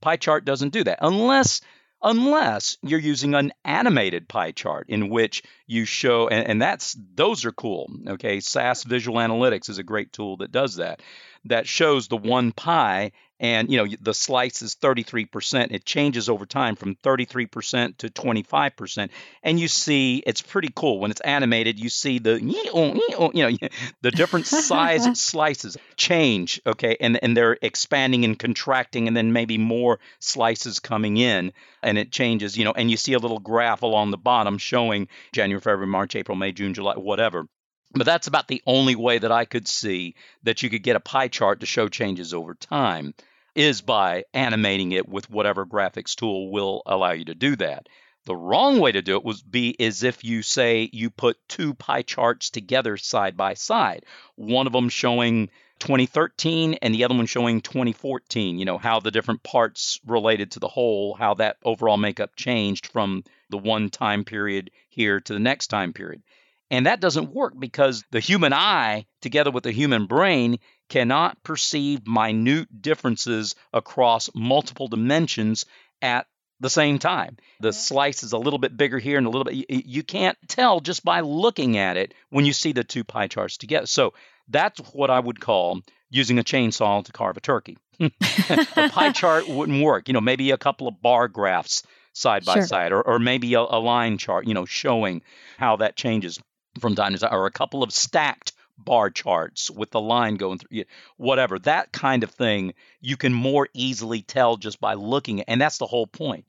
[0.00, 1.60] Pie chart doesn't do that unless
[2.02, 7.44] unless you're using an animated pie chart in which you show and, and, that's those
[7.44, 8.40] are cool okay?
[8.40, 8.90] SAS mm-hmm.
[8.90, 11.00] visual analytics is a great tool that does that.
[11.44, 16.44] That shows the one pie and you know the slice is 33% it changes over
[16.44, 19.10] time from 33% to 25%
[19.42, 20.98] and you see it's pretty cool.
[20.98, 23.50] When it's animated you see the you know
[24.02, 26.96] the different size slices change okay?
[26.98, 31.52] And and they're expanding and contracting and then maybe more slices coming in
[31.82, 35.08] and it changes you know and you see a little graph along the bottom showing
[35.32, 37.46] January February March April May June July whatever
[37.92, 41.00] but that's about the only way that I could see that you could get a
[41.00, 43.14] pie chart to show changes over time
[43.54, 47.88] is by animating it with whatever graphics tool will allow you to do that.
[48.26, 51.72] The wrong way to do it would be is if you say you put two
[51.72, 54.04] pie charts together side by side,
[54.36, 59.10] one of them showing 2013 and the other one showing 2014, you know, how the
[59.10, 64.24] different parts related to the whole, how that overall makeup changed from the one time
[64.24, 66.22] period here to the next time period.
[66.70, 70.58] And that doesn't work because the human eye, together with the human brain,
[70.88, 75.64] cannot perceive minute differences across multiple dimensions
[76.02, 76.26] at
[76.60, 77.36] the same time.
[77.60, 80.80] The slice is a little bit bigger here and a little bit, you can't tell
[80.80, 83.86] just by looking at it when you see the two pie charts together.
[83.86, 84.14] So
[84.48, 87.78] that's what I would call using a chainsaw to carve a turkey.
[88.00, 90.08] a pie chart wouldn't work.
[90.08, 91.82] You know, maybe a couple of bar graphs
[92.18, 92.66] side by Sure.
[92.66, 95.22] side, or, or maybe a, a line chart, you know, showing
[95.56, 96.38] how that changes
[96.80, 100.58] from time to time, or a couple of stacked bar charts with the line going
[100.58, 100.84] through,
[101.16, 101.58] whatever.
[101.58, 105.78] That kind of thing you can more easily tell just by looking at, and that's
[105.78, 106.46] the whole point.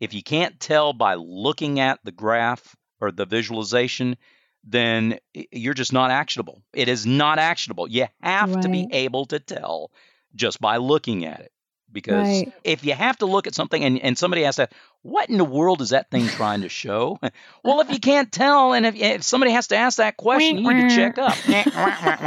[0.00, 4.16] If you can't tell by looking at the graph or the visualization,
[4.62, 6.62] then you're just not actionable.
[6.72, 7.88] It is not actionable.
[7.88, 9.90] You have to be able to tell
[10.34, 11.52] just by looking at it.
[11.94, 12.52] Because Right.
[12.64, 15.44] if you have to look at something and, and somebody asks that, what in the
[15.44, 17.18] world is that thing trying to show?
[17.64, 20.74] well, if you can't tell, and if, if somebody has to ask that question, you
[20.74, 21.38] need to check up.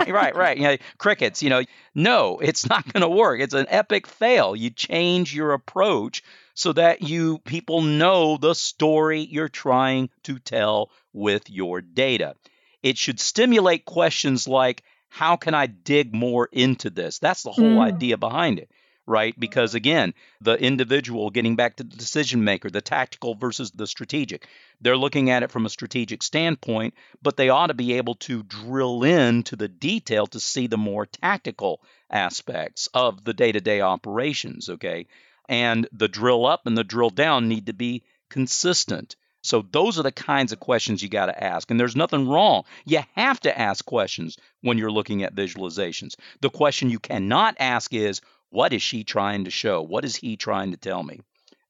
[0.09, 0.57] right, right.
[0.57, 3.41] You know, crickets, you know, no, it's not going to work.
[3.41, 4.55] It's an epic fail.
[4.55, 10.91] You change your approach so that you people know the story you're trying to tell
[11.13, 12.35] with your data.
[12.81, 17.19] It should stimulate questions like, how can I dig more into this?
[17.19, 17.93] That's the whole Mm.
[17.93, 18.69] idea behind it
[19.07, 19.39] right?
[19.39, 24.45] Because again, the individual, getting back to the decision maker, the tactical versus the strategic,
[24.81, 28.43] they're looking at it from a strategic standpoint, but they ought to be able to
[28.43, 33.81] drill into the detail to see the more tactical aspects of the day to day
[33.81, 35.07] operations, okay?
[35.49, 39.15] And the drill up and the drill down need to be consistent.
[39.41, 41.71] So those are the kinds of questions you got to ask.
[41.71, 42.63] And there's nothing wrong.
[42.85, 46.15] You have to ask questions when you're looking at visualizations.
[46.41, 49.81] The question you cannot ask is, what is she trying to show?
[49.81, 51.21] What is he trying to tell me?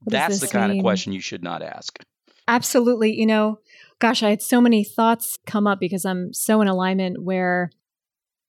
[0.03, 0.79] What That's the kind mean?
[0.79, 1.99] of question you should not ask.
[2.47, 3.13] Absolutely.
[3.19, 3.59] You know,
[3.99, 7.71] gosh, I had so many thoughts come up because I'm so in alignment where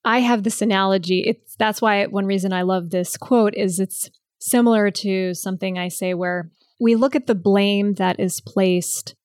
[0.05, 1.23] I have this analogy.
[1.25, 5.89] It's that's why one reason I love this quote is it's similar to something I
[5.89, 9.15] say where we look at the blame that is placed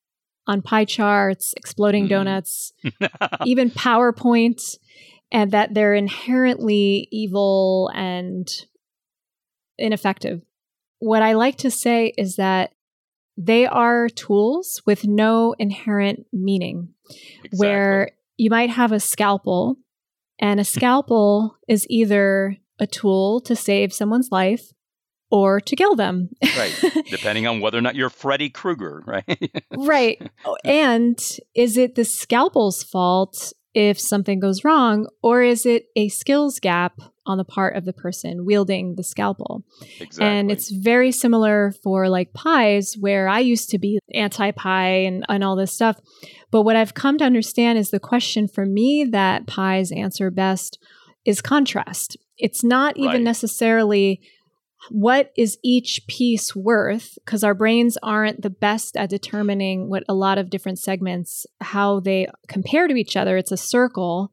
[0.47, 2.11] on pie charts, exploding Mhm.
[2.11, 2.73] donuts,
[3.45, 4.77] even PowerPoint,
[5.31, 8.49] and that they're inherently evil and
[9.79, 10.43] ineffective.
[10.99, 12.73] What I like to say is that
[13.37, 16.95] they are tools with no inherent meaning,
[17.57, 19.77] where you might have a scalpel,
[20.39, 24.73] and a scalpel is either a tool to save someone's life
[25.31, 26.31] or to kill them.
[26.57, 29.53] right, depending on whether or not you're Freddy Krueger, right?
[29.77, 30.31] right.
[30.65, 31.19] And
[31.55, 37.01] is it the scalpel's fault if something goes wrong, or is it a skills gap
[37.27, 39.65] on the part of the person wielding the scalpel?
[40.01, 40.27] exactly.
[40.27, 45.25] And it's very similar for like pies, where I used to be anti pie and,
[45.29, 46.01] and all this stuff.
[46.51, 50.79] But what I've come to understand is the question for me that pies answer best
[51.25, 52.17] is contrast.
[52.39, 53.23] It's not even Right.
[53.23, 54.21] necessarily
[54.91, 57.19] what is each piece worth?
[57.25, 62.01] Because our brains aren't the best at determining what a lot of different segments how
[62.01, 63.37] they compare to each other.
[63.37, 64.33] It's a circle.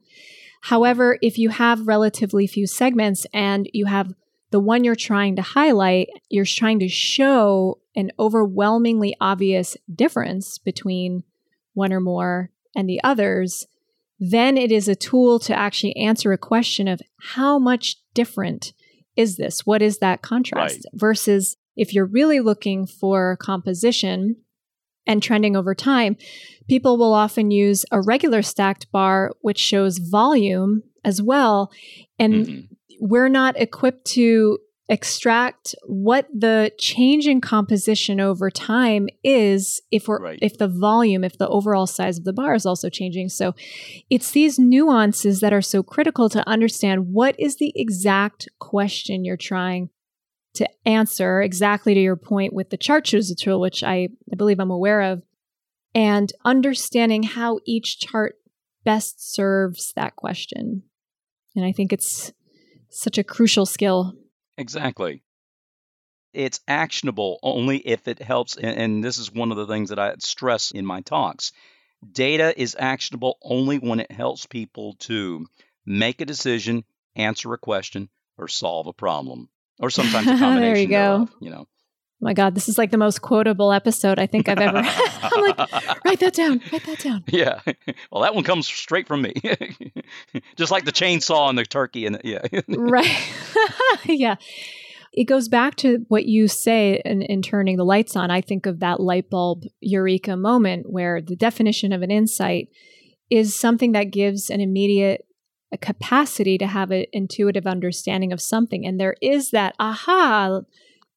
[0.64, 4.14] However if you have relatively few segments and you have
[4.52, 11.24] the one you're trying to highlight you're trying to show an overwhelmingly obvious difference between
[11.74, 13.66] one or more and the others
[14.20, 17.02] then it is a tool to actually answer a question of
[17.34, 18.74] how much different
[19.16, 19.66] is this?
[19.66, 20.76] What is that contrast?
[20.76, 20.86] Right.
[20.94, 24.38] Versus if you're really looking for composition
[25.08, 26.16] and trending over time,
[26.70, 31.72] people will often use a regular stacked bar, which shows volume as well.
[32.20, 32.68] And Mhm.
[33.00, 40.22] we're not equipped to extract what the change in composition over time is if we're
[40.22, 40.40] Right.
[40.42, 43.30] if the volume if the overall size of the bar is also changing.
[43.30, 43.56] So
[44.10, 49.38] it's these nuances that are so critical to understand what is the exact question you're
[49.38, 49.90] trying
[50.56, 54.60] to answer exactly to your point with the chart chooser tool which I, I believe
[54.60, 55.24] i'm aware of
[55.96, 58.36] and understanding how each chart
[58.84, 60.84] best serves that question.
[61.56, 62.34] And i think it's
[62.90, 64.16] such a crucial skill
[64.58, 65.24] Exactly.
[66.34, 68.56] It's actionable only if it helps.
[68.56, 71.52] And, and this is one of the things that I stress in my talks.
[72.10, 75.46] Data is actionable only when it helps people to
[75.86, 76.84] make a decision,
[77.16, 80.62] answer a question, or solve a problem, or sometimes a combination.
[80.62, 81.18] There you go.
[81.18, 81.68] thereof, you know.
[82.22, 84.78] Oh my God, this is like the most quotable episode I think I've ever.
[85.24, 87.24] I'm like, write that down, write that down.
[87.32, 87.62] Yeah.
[88.12, 89.34] Well, that one comes straight from me.
[90.56, 92.62] Just like the chainsaw and the turkey and the, yeah.
[92.68, 93.10] Right.
[94.06, 94.36] yeah.
[95.14, 98.30] It goes back to what you say in, in turning the lights on.
[98.30, 102.70] I think of that light bulb eureka moment where the definition of an insight
[103.32, 105.26] is something that gives an immediate
[105.72, 108.86] a capacity to have an intuitive understanding of something.
[108.86, 110.62] And there is that aha,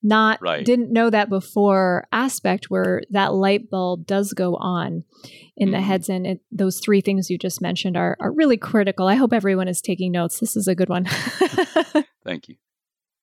[0.07, 0.65] not Right.
[0.65, 5.03] didn't know that before aspect where that light bulb does go on
[5.57, 5.83] in the Mhm.
[5.83, 6.09] heads.
[6.11, 9.09] And it, those three things you just mentioned are, are really critical.
[9.09, 10.39] I hope everyone is taking notes.
[10.41, 11.07] This is a good one.
[12.25, 12.57] Thank you.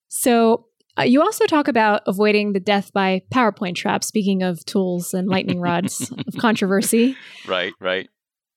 [0.09, 0.65] So
[0.99, 4.03] uh, you also talk about avoiding the death by PowerPoint trap.
[4.03, 7.15] Speaking of tools and lightning rods of controversy,
[7.47, 8.09] Right, right.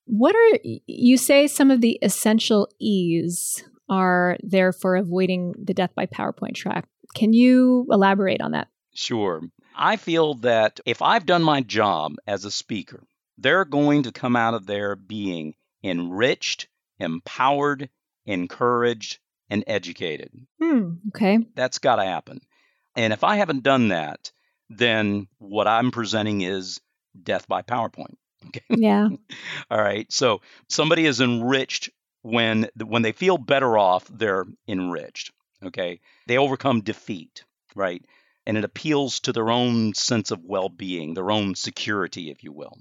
[0.07, 5.95] what are you say some of the essential E's are there for avoiding the death
[5.95, 6.89] by PowerPoint trap?
[7.15, 8.69] Can you elaborate on that?
[8.95, 9.43] Sure.
[9.77, 13.03] I feel that if I've done my job as a speaker,
[13.39, 17.89] they're going to come out of there being enriched, empowered,
[18.25, 19.19] encouraged,
[19.51, 20.31] and educated.
[20.61, 20.93] Hmm.
[21.09, 21.39] Okay.
[21.55, 22.41] That's got to happen.
[22.97, 24.31] And if I haven't done that,
[24.71, 26.81] then what I'm presenting is
[27.21, 28.15] death by PowerPoint.
[28.47, 28.61] Okay.
[28.71, 29.09] Yeah.
[29.71, 30.11] All right.
[30.13, 31.91] So somebody is enriched
[32.23, 35.33] when when they feel better off, they're enriched.
[35.63, 36.01] Okay.
[36.27, 37.45] They overcome defeat,
[37.75, 38.05] right?
[38.47, 42.77] And it appeals to their own sense of well-being, their own security, if you will.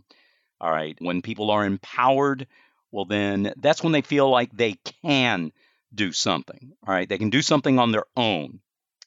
[0.60, 0.96] All right.
[1.00, 2.48] When people are empowered,
[2.92, 5.52] well then that's when they feel like they can
[5.94, 6.74] do something.
[6.86, 7.08] All right.
[7.08, 8.60] They can do something on their own.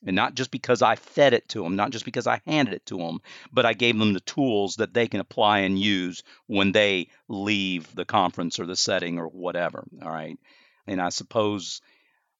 [0.07, 2.87] And not just because I fed it to them, not just because I handed it
[2.87, 3.21] to them,
[3.53, 7.93] but I gave them the tools that they can apply and use when they leave
[7.95, 9.85] the conference or the setting or whatever.
[10.03, 10.39] All right.
[10.87, 11.81] And I suppose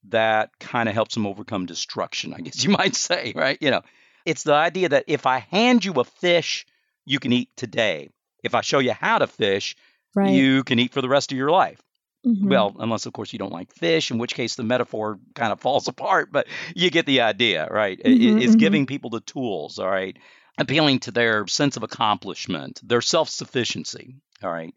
[0.05, 3.59] that kind of helps them overcome destruction, I guess you might say, right?
[3.61, 3.83] You know,
[4.25, 6.67] it's the idea that if I hand you a fish,
[7.05, 8.11] you can eat today.
[8.43, 9.77] If I show you how to fish,
[10.15, 10.33] Right.
[10.33, 11.81] you can eat for the rest of your life.
[12.27, 12.49] Mhm.
[12.49, 15.61] Well, unless of course you don't like fish, in which case the metaphor kind of
[15.61, 18.01] falls apart, but you get the idea, right?
[18.05, 18.59] It- Mhm, it's mhm.
[18.59, 20.17] giving people the tools, all right?
[20.59, 24.75] Appealing to their sense of accomplishment, their self-sufficiency, all right?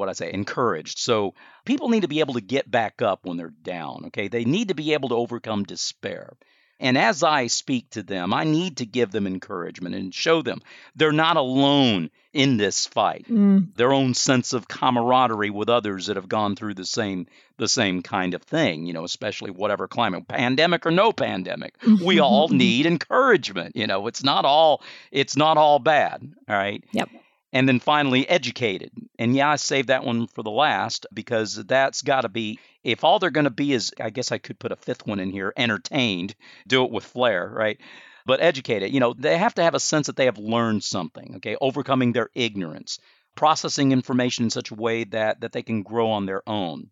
[0.00, 0.98] What I say, encouraged.
[0.98, 1.34] So
[1.64, 4.28] people need to be able to get back up when they're down, okay?
[4.28, 6.32] They need to be able to overcome despair.
[6.82, 10.62] And as I speak to them, I need to give them encouragement and show them
[10.96, 13.74] they're not alone in this fight Mm.
[13.74, 17.26] their own sense of camaraderie with others that have gone through the same
[17.58, 21.74] the same kind of thing you know especially whatever climate pandemic or no pandemic
[22.04, 24.80] we all need encouragement you know it's not all
[25.10, 27.08] it's not all bad all right Yep.
[27.52, 28.90] And then finally educated.
[29.18, 33.04] And yeah i saved that one for the last because that's got to be if
[33.04, 35.30] all they're going to be is i guess i could put a fifth one in
[35.30, 36.34] here entertained
[36.66, 37.78] do it with flair right?
[38.26, 41.36] But educated you know they have to have a sense that they have learned something
[41.36, 41.56] okay?
[41.60, 42.98] Overcoming their ignorance
[43.36, 46.90] processing information in such a way that that they can grow on their own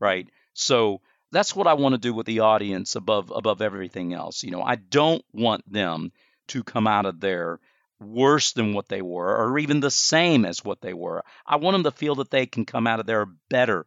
[0.00, 0.28] right?
[0.54, 1.00] So
[1.30, 4.62] that's what i want to do with the audience above above everything else you know?
[4.62, 6.10] I don't want them
[6.48, 7.60] to come out of there
[8.00, 11.74] worse than what they were or even the same as what they were i want
[11.74, 13.84] them to feel that they can come out of there better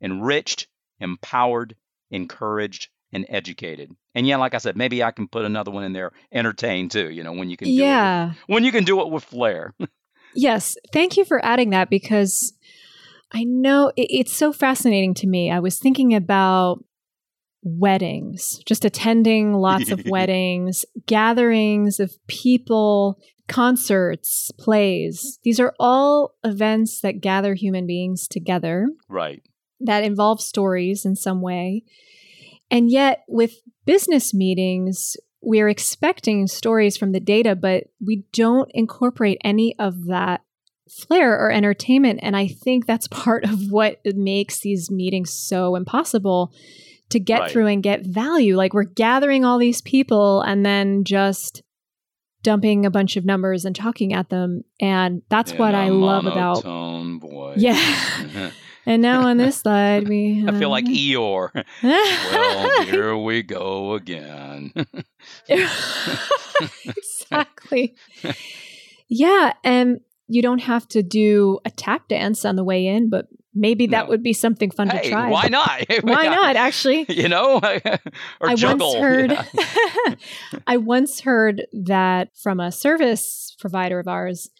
[0.00, 0.68] enriched
[1.00, 1.74] empowered
[2.10, 5.92] encouraged and educated and yeah like i said maybe i can put another one in
[5.92, 8.32] there entertained too you know when you can do it with- Yeah.
[8.46, 9.74] when you can do it with flair
[10.36, 10.76] Yes.
[10.92, 12.52] Thank you for adding that because
[13.32, 15.50] I know it, it's so fascinating to me.
[15.50, 16.84] I was thinking about
[17.64, 25.38] weddings, just attending lots of weddings, gatherings of people, concerts, plays.
[25.42, 29.42] These are all events that gather human beings together right
[29.80, 31.84] that involve stories in some way.
[32.70, 33.54] And yet, with
[33.84, 40.40] business meetings, we're expecting stories from the data, but we don't incorporate any of that
[40.88, 42.20] flair or entertainment.
[42.22, 46.52] And I think that's part of what makes these meetings so impossible
[47.14, 47.50] to get Right.
[47.50, 48.56] through and get value.
[48.56, 51.62] Like we're gathering all these people and then just
[52.42, 54.62] dumping a bunch of numbers and talking at them.
[54.80, 56.62] And that's what I love about.
[56.62, 57.56] voice.
[57.58, 58.50] Yeah.
[58.86, 60.44] And now on this slide, we.
[60.46, 61.64] I feel like Eeyore.
[61.82, 64.74] well, here we go again.
[66.84, 67.94] exactly.
[69.08, 73.26] yeah, and you don't have to do a tap dance on the way in, but
[73.54, 74.08] maybe that No.
[74.10, 75.30] would be something fun hey, to try.
[75.30, 75.84] why not?
[76.02, 76.56] Why not?
[76.56, 77.56] Actually, You know,
[78.40, 78.88] or I juggle.
[78.92, 79.30] once heard.
[79.30, 80.14] Yeah.
[80.66, 84.50] I once heard that from a service provider of ours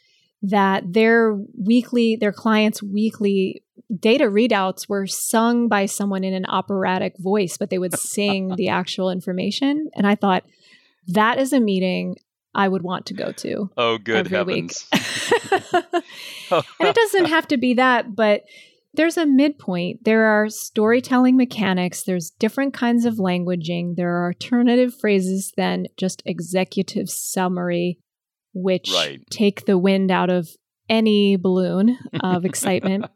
[0.43, 3.63] that their weekly, their clients' weekly
[3.99, 8.69] data readouts were sung by someone in an operatic voice, but they would sing the
[8.69, 9.89] actual information.
[9.95, 10.45] And I thought
[11.09, 12.17] that is a meeting
[12.55, 13.71] I would want to go to.
[13.77, 14.73] Oh, good every week.
[14.73, 14.87] heavens!
[16.51, 18.45] and it doesn't have to be that, but
[18.97, 20.05] there's a midpoint.
[20.05, 26.23] There are storytelling mechanics, there's different kinds of languaging, there are alternative phrases than just
[26.27, 27.99] executive summary,
[28.53, 29.21] which Right.
[29.31, 30.49] take the wind out of
[30.89, 33.07] any balloon of excitement.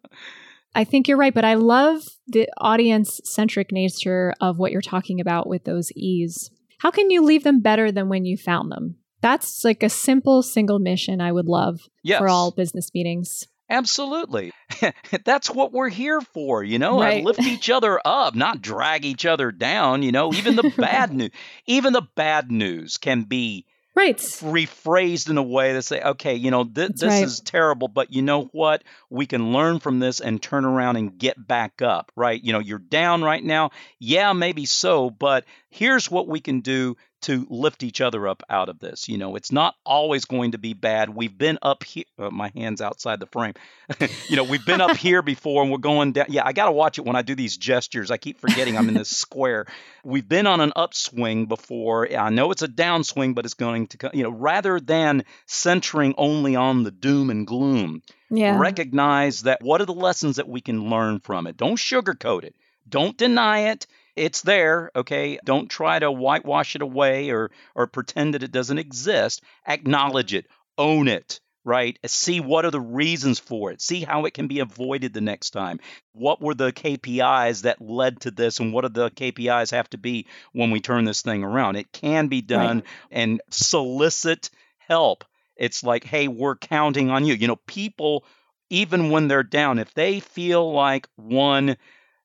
[0.74, 5.20] I think you're right, but I love the audience centric nature of what you're talking
[5.20, 6.50] about with those E's.
[6.78, 8.96] How can you leave them better than when you found them?
[9.20, 12.18] That's like a simple single mission I would love Yes.
[12.18, 13.44] for all business meetings.
[13.70, 14.52] Absolutely.
[15.24, 17.22] That's what we're here for, you know, Right.
[17.24, 21.30] lift each other up, not drag each other down, you know, even the bad news,
[21.66, 24.16] even the bad news can be Right.
[24.18, 27.24] rephrased in a way to say, okay, you know, th- this right.
[27.24, 28.84] is terrible, but you know what?
[29.10, 32.40] We can learn from this and turn around and get back up, right?
[32.40, 33.70] You know, you're down right now.
[33.98, 38.68] Yeah, maybe so, but here's what we can do to lift each other up out
[38.68, 39.08] of this.
[39.08, 41.08] You know, it's not always going to be bad.
[41.14, 42.04] We've been up here.
[42.18, 43.54] Uh, my hands outside the frame.
[44.28, 46.26] you know, we've been up here before and we're going down.
[46.28, 48.10] Yeah, I got to watch it when I do these gestures.
[48.10, 49.66] I keep forgetting I'm in this square.
[50.04, 52.08] We've been on an upswing before.
[52.16, 56.14] I know it's a downswing, but it's going to, co- you know, rather than centering
[56.18, 58.58] only on the doom and gloom, Yeah.
[58.58, 61.56] recognize that what are the lessons that we can learn from it.
[61.56, 62.54] Don't sugarcoat it.
[62.88, 63.86] Don't deny it.
[64.18, 65.38] It's there, okay?
[65.44, 69.42] Don't try to whitewash it away or or pretend that it doesn't exist.
[69.66, 70.46] Acknowledge it.
[70.76, 71.98] Own it, right?
[72.06, 73.80] See what are the reasons for it.
[73.80, 75.80] See how it can be avoided the next time.
[76.12, 79.98] What were the KPIs that led to this and what do the KPIs have to
[79.98, 81.76] be when we turn this thing around?
[81.76, 85.24] It can be done and solicit help.
[85.56, 87.34] It's like, hey, we're counting on you.
[87.34, 88.24] You know, people,
[88.70, 91.76] even when they're down, if they feel like one,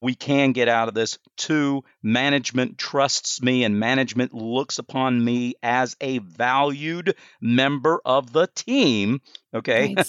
[0.04, 5.56] we can get out of this, two, management trusts me and management looks upon me
[5.64, 9.22] as a valued member of the team,
[9.54, 9.96] okay?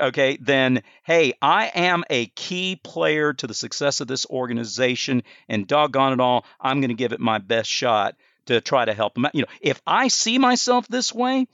[0.00, 5.66] Okay, then hey, I am a key player to the success of this organization, and
[5.66, 9.14] doggone it all, I'm going to give it my best shot to try to help
[9.14, 9.34] them out.
[9.34, 11.46] You know, if I see myself this way,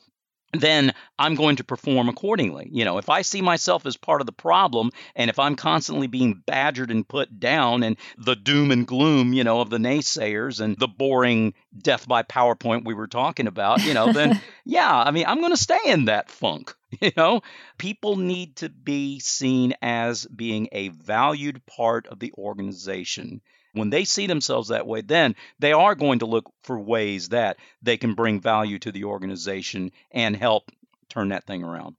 [0.60, 2.68] then I'm going to perform accordingly.
[2.70, 6.06] You know, if I see myself as part of the problem and if I'm constantly
[6.06, 10.60] being badgered and put down and the doom and gloom, you know, of the naysayers
[10.60, 15.10] and the boring death by PowerPoint we were talking about, you know, then yeah, I
[15.10, 16.74] mean, I'm going to stay in that funk.
[17.00, 17.42] You know,
[17.76, 23.40] people need to be seen as being a valued part of the organization.
[23.74, 27.58] When they see themselves that way, then they are going to look for ways that
[27.82, 30.70] they can bring value to the organization and help
[31.08, 31.96] turn that thing around.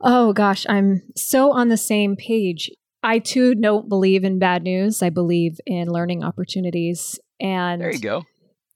[0.00, 2.70] Oh gosh, I'm so on the same page.
[3.02, 5.02] I too don't believe in bad news.
[5.02, 7.18] I believe in learning opportunities.
[7.40, 8.24] And There you go.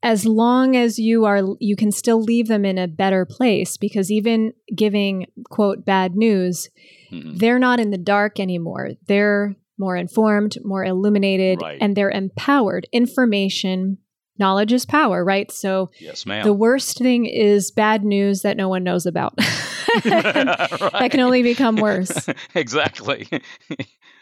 [0.02, 4.10] as long as you are you can still leave them in a better place because
[4.10, 6.68] even giving quote bad news,
[7.12, 7.38] Mhm.
[7.38, 8.92] they're not in the dark anymore.
[9.06, 11.78] They're more informed, more illuminated, Right.
[11.80, 12.86] and they're empowered.
[12.92, 13.98] Information,
[14.38, 15.50] knowledge is power, right?
[15.50, 16.44] So Yes, ma'am.
[16.44, 19.34] the worst thing is bad news that no one knows about.
[20.04, 22.28] that can only become worse.
[22.54, 23.28] exactly.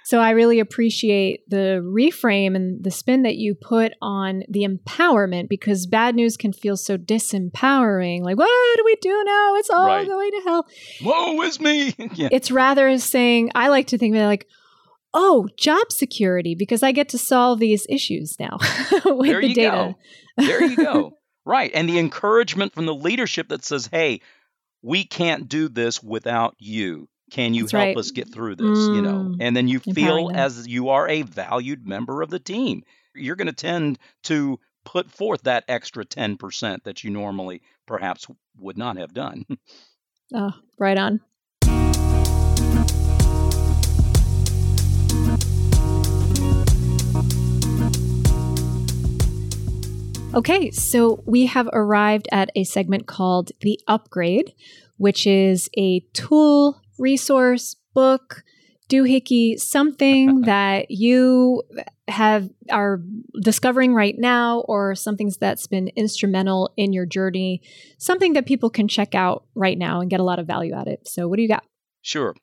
[0.05, 5.49] So I really appreciate the reframe and the spin that you put on the empowerment
[5.49, 8.23] because bad news can feel so disempowering.
[8.25, 9.55] Like, what do we do now?
[9.55, 10.05] It's all Right.
[10.07, 10.67] going to hell.
[11.05, 11.95] Woe is me.
[12.17, 12.29] yeah.
[12.33, 14.49] It's rather saying, I like to think that like,
[15.15, 18.59] oh, job security because I get to solve these issues now
[19.05, 19.95] with There the you data.
[20.39, 20.45] go.
[20.47, 21.13] There you go.
[21.45, 21.71] right.
[21.75, 24.21] And the encouragement from the leadership that says, hey,
[24.83, 27.09] we can't do this without you.
[27.31, 27.97] Can you That's help right.
[27.97, 28.79] us get through this?
[28.89, 29.37] You know, Mm.
[29.41, 32.83] and then you feel as you are a valued member of the team.
[33.15, 38.27] You're going to tend to put forth that extra 10% that you normally perhaps
[38.59, 39.45] would not have done.
[40.35, 41.21] Oh, right on.
[50.35, 54.55] Okay, so we have arrived at a segment called The Upgrade,
[54.97, 58.43] which is a tool, resource, book,
[58.89, 61.63] doohickey, something that you
[62.09, 63.03] have are
[63.43, 67.61] discovering right now or something that's been instrumental in your journey,
[67.99, 70.89] something that people can check out right now and get a lot of value out
[70.89, 71.07] of it.
[71.07, 71.65] So what do you got?
[72.01, 72.35] Sure.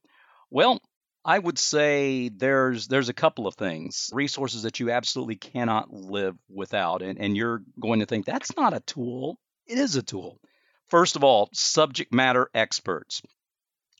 [0.51, 0.79] Well,
[1.25, 6.37] I would say there's there's a couple of things, resources that you absolutely cannot live
[6.49, 9.37] without, and, and you're going to think that's not a tool.
[9.67, 10.39] It is a tool.
[10.87, 13.21] First of all, subject matter experts.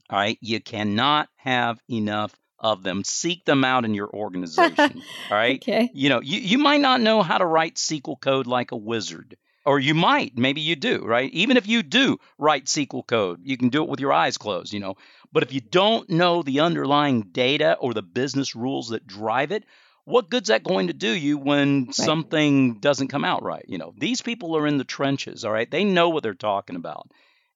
[0.10, 3.04] All right, you cannot have enough of them.
[3.04, 5.02] Seek them out in your organization.
[5.30, 5.62] all right.
[5.62, 5.90] Okay.
[5.94, 9.38] You know, you, you might not know how to write SQL code like a wizard.
[9.66, 11.30] Or you might, maybe you do, right?
[11.34, 14.74] Even if you do write SQL code, you can do it with your eyes closed,
[14.74, 14.96] you know.
[15.32, 19.66] But if you don't know the underlying data or the business rules that drive it,
[20.06, 23.66] what good's that going to do you when something doesn't come out right?
[23.68, 25.70] You know, these people are in the trenches, all right?
[25.70, 27.12] They know what they're talking about.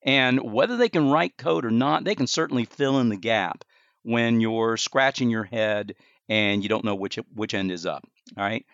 [0.05, 3.63] And whether they can write code or not, they can certainly fill in the gap
[4.03, 5.95] when you're scratching your head
[6.29, 8.03] and you don't know which which end is up.
[8.37, 8.65] All right.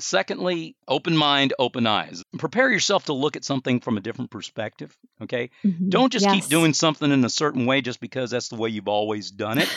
[0.00, 2.22] Secondly, open mind, open eyes.
[2.38, 4.96] Prepare yourself to look at something from a different perspective.
[5.22, 5.50] Okay.
[5.64, 5.90] Mhm.
[5.90, 6.34] Don't just Yes.
[6.34, 9.58] keep doing something in a certain way just because that's the way you've always done
[9.58, 9.68] it.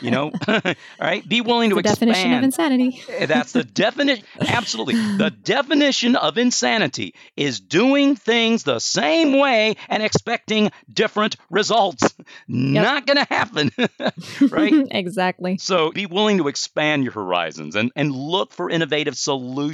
[0.00, 0.62] You know, all
[1.00, 1.26] right.
[1.28, 2.10] Be willing to the expand.
[2.10, 3.02] definition of insanity.
[3.08, 4.24] Eh, That's the definition.
[4.40, 4.94] Absolutely.
[4.94, 12.02] The definition of insanity is doing things the same way and expecting different results.
[12.48, 13.70] Not going to happen.
[14.50, 14.86] right?
[14.90, 15.58] exactly.
[15.58, 19.67] So be willing to expand your horizons and, and look for innovative solutions.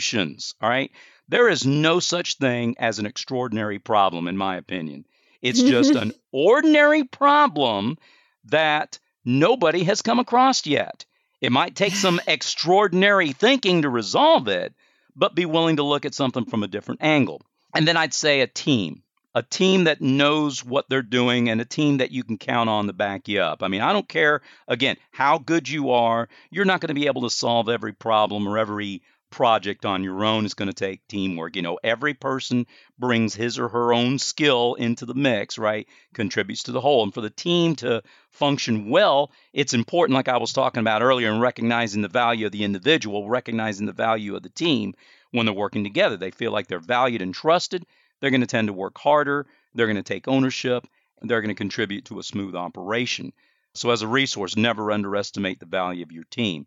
[0.61, 0.91] All right.
[1.29, 5.07] There is no such thing as an extraordinary problem, in my opinion.
[5.41, 7.99] It's just an ordinary problem
[8.47, 11.05] that nobody has come across yet.
[11.41, 14.75] It might take some extraordinary thinking to resolve it,
[15.17, 17.43] but be willing to look at something from a different angle.
[17.75, 19.03] And then I'd say a team,
[19.35, 22.87] a team that knows what they're doing and a team that you can count on
[22.87, 23.63] to back you up.
[23.63, 27.07] I mean, I don't care, again, how good you are, you're not going to be
[27.07, 29.03] able to solve every problem or every
[29.35, 30.45] project on your own.
[30.45, 31.57] is going to take teamwork.
[31.57, 32.67] You know, every person
[32.99, 35.89] brings his or her own skill into the mix, right?
[36.15, 37.03] Contributes to the whole.
[37.03, 41.33] And for the team to function well, it's important, like I was talking about earlier,
[41.33, 44.95] in recognizing the value of the individual, recognizing the value of the team
[45.33, 46.17] when they're working together.
[46.17, 47.85] They feel like they're valued and trusted.
[48.21, 49.47] They're going to tend to work harder.
[49.75, 50.87] They're going to take ownership.
[51.21, 53.33] And they're going to contribute to a smooth operation.
[53.75, 56.67] So, as a resource, never underestimate the value of your team.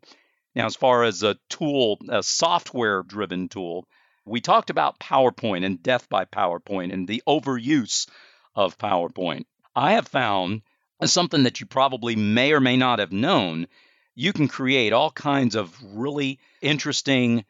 [0.57, 3.87] Now, as far as a tool, a software driven tool,
[4.25, 8.09] we talked about PowerPoint and death by PowerPoint and the overuse
[8.55, 9.45] of PowerPoint.
[9.75, 10.63] I have found
[11.05, 13.67] something that you probably may or may not have known.
[14.15, 17.45] You can create all kinds of really interesting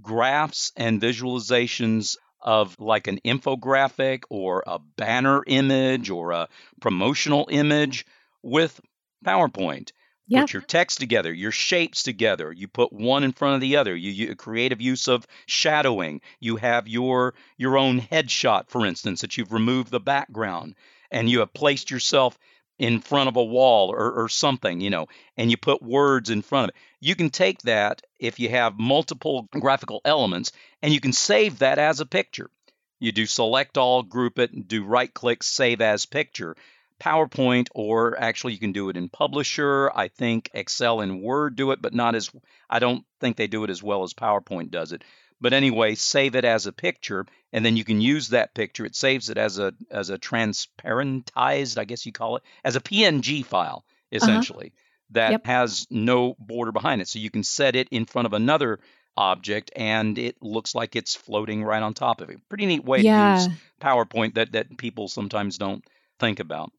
[0.00, 6.48] graphs and visualizations of like an infographic or a banner image or a
[6.80, 8.06] promotional image
[8.44, 8.80] with
[9.24, 9.90] PowerPoint.
[10.28, 10.42] Yeah.
[10.42, 12.52] Put your text together, your shapes together.
[12.52, 13.94] You put one in front of the other.
[13.94, 16.20] You, you creative use of shadowing.
[16.40, 20.74] You have your your own headshot, for instance, that you've removed the background
[21.10, 22.36] and you have placed yourself
[22.78, 25.06] in front of a wall or, or something, you know,
[25.36, 26.82] and you put words in front of it.
[27.00, 30.52] You can take that if you have multiple graphical elements
[30.82, 32.50] and you can save that as a picture.
[32.98, 36.56] You do select all, group it, and do right click, save as picture.
[37.00, 39.90] PowerPoint, or actually you can do it in Publisher.
[39.94, 42.30] I think Excel and Word do it, but not as,
[42.70, 45.02] I don't think they do it as well as PowerPoint does it.
[45.40, 48.86] But anyway, save it as a picture, and then you can use that picture.
[48.86, 52.80] It saves it as a as a transparentized, I guess you call it, as a
[52.80, 54.16] PNG file, uh-huh.
[54.16, 54.72] essentially,
[55.10, 55.46] that Yep.
[55.46, 57.08] has no border behind it.
[57.08, 58.80] So you can set it in front of another
[59.14, 62.38] object, and it looks like it's floating right on top of it.
[62.48, 63.36] Pretty neat way yeah.
[63.36, 65.84] to use PowerPoint that that people sometimes don't
[66.18, 66.72] think about.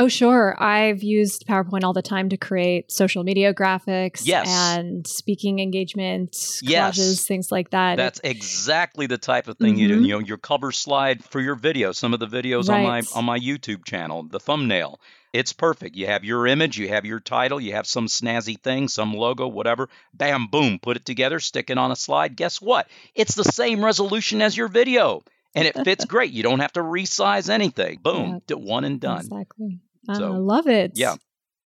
[0.00, 0.54] Oh, sure.
[0.62, 4.46] I've used PowerPoint all the time to create social media graphics Yes.
[4.48, 7.26] and speaking engagements, Yes.
[7.26, 7.96] things like that.
[7.96, 10.00] That's exactly the type of thing you do.
[10.00, 10.02] Mhm.
[10.06, 13.24] You know, your cover slide for your video, some of the videos on my on
[13.24, 15.00] my YouTube channel, the thumbnail.
[15.32, 15.96] It's perfect.
[15.96, 19.48] You have your image, you have your title, you have some snazzy thing, some logo,
[19.48, 19.88] whatever.
[20.14, 22.36] Bam, boom, put it together, stick it on a slide.
[22.36, 22.88] Guess what?
[23.16, 25.22] It's the same resolution as your video.
[25.54, 26.30] And it fits great.
[26.32, 27.98] You don't have to resize anything.
[28.02, 28.56] Boom, Yeah.
[28.56, 29.20] one and done.
[29.26, 29.80] Exactly.
[30.08, 30.92] I So, love it.
[30.94, 31.16] yeah.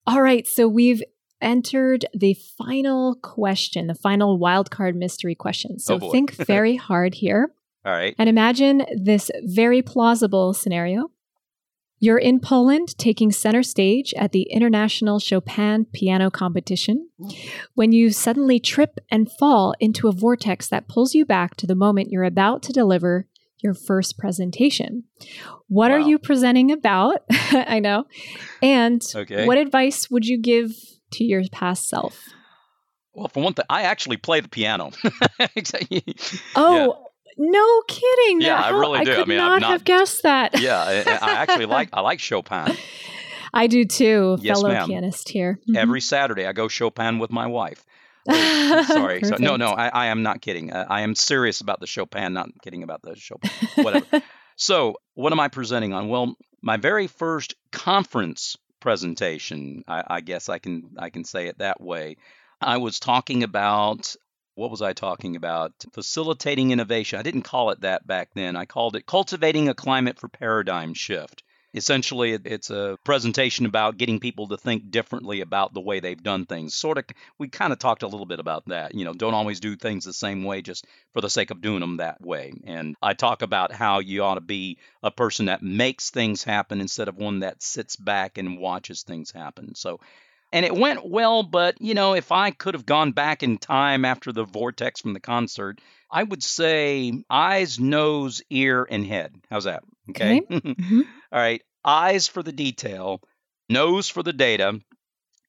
[0.07, 0.47] All right.
[0.47, 1.03] So we've
[1.41, 5.79] entered the final question, the final wildcard mystery question.
[5.79, 7.51] So Oh, think very hard here
[7.85, 8.13] All right.
[8.17, 11.11] and imagine this very plausible scenario.
[12.01, 17.09] You're in Poland taking center stage at the International Chopin Piano Competition
[17.75, 21.75] when you suddenly trip and fall into a vortex that pulls you back to the
[21.75, 23.27] moment you're about to deliver
[23.61, 25.03] your first presentation.
[25.67, 27.23] What are you presenting about?
[27.31, 28.05] I know.
[28.61, 29.45] And Okay.
[29.45, 30.71] what advice would you give
[31.13, 32.19] to your past self?
[33.13, 34.91] Well, for one thing, I actually play the piano.
[36.55, 37.05] Oh,
[37.37, 38.41] no kidding.
[38.41, 39.11] Yeah, That- I really do.
[39.11, 40.59] I I could mean, I'm not, not- have guessed that.
[40.59, 42.75] yeah, I, I actually like I like Chopin.
[43.53, 44.87] I do too, Yes, fellow ma'am.
[44.87, 45.59] pianist here.
[45.69, 45.75] Mhm.
[45.77, 47.83] Every Saturday, I go Chopin with my wife.
[48.29, 49.23] Oh, sorry.
[49.23, 50.71] So, no, no, I, I am not kidding.
[50.71, 53.49] Uh, I am serious about the Chopin, not kidding about the Chopin.
[53.75, 54.21] Whatever.
[54.55, 56.09] so, what am I presenting on?
[56.09, 61.59] Well, my very first conference presentation, I, I guess I can I can say it
[61.59, 62.17] that way.
[62.61, 64.15] I was talking about
[64.55, 65.71] what was I talking about?
[65.93, 67.17] Facilitating innovation.
[67.17, 68.57] I didn't call it that back then.
[68.57, 71.43] I called it cultivating a climate for paradigm shift.
[71.71, 76.47] Essentially, it's a presentation about getting people to think differently about the way they've done
[76.47, 76.73] things.
[76.73, 77.05] Sort of,
[77.37, 78.95] we kind of talked a little bit about that.
[78.95, 81.81] You know, don't always do things the same way just for the sake of doing
[81.81, 82.53] them that way.
[82.65, 86.81] And I talk about how you ought to be a person that makes things happen
[86.81, 89.75] instead of one that sits back and watches things happen.
[89.75, 89.99] So
[90.51, 94.05] And it went well, but you know, if I could have gone back in time
[94.05, 95.79] after the vortex from the concert,
[96.11, 99.35] I would say eyes, nose, ear, and head.
[99.49, 99.83] How's that?
[100.09, 100.41] Okay.
[100.49, 100.59] Okay.
[100.73, 101.01] Mhm.
[101.31, 101.61] All right.
[101.85, 103.21] Eyes for the detail,
[103.69, 104.79] nose for the data,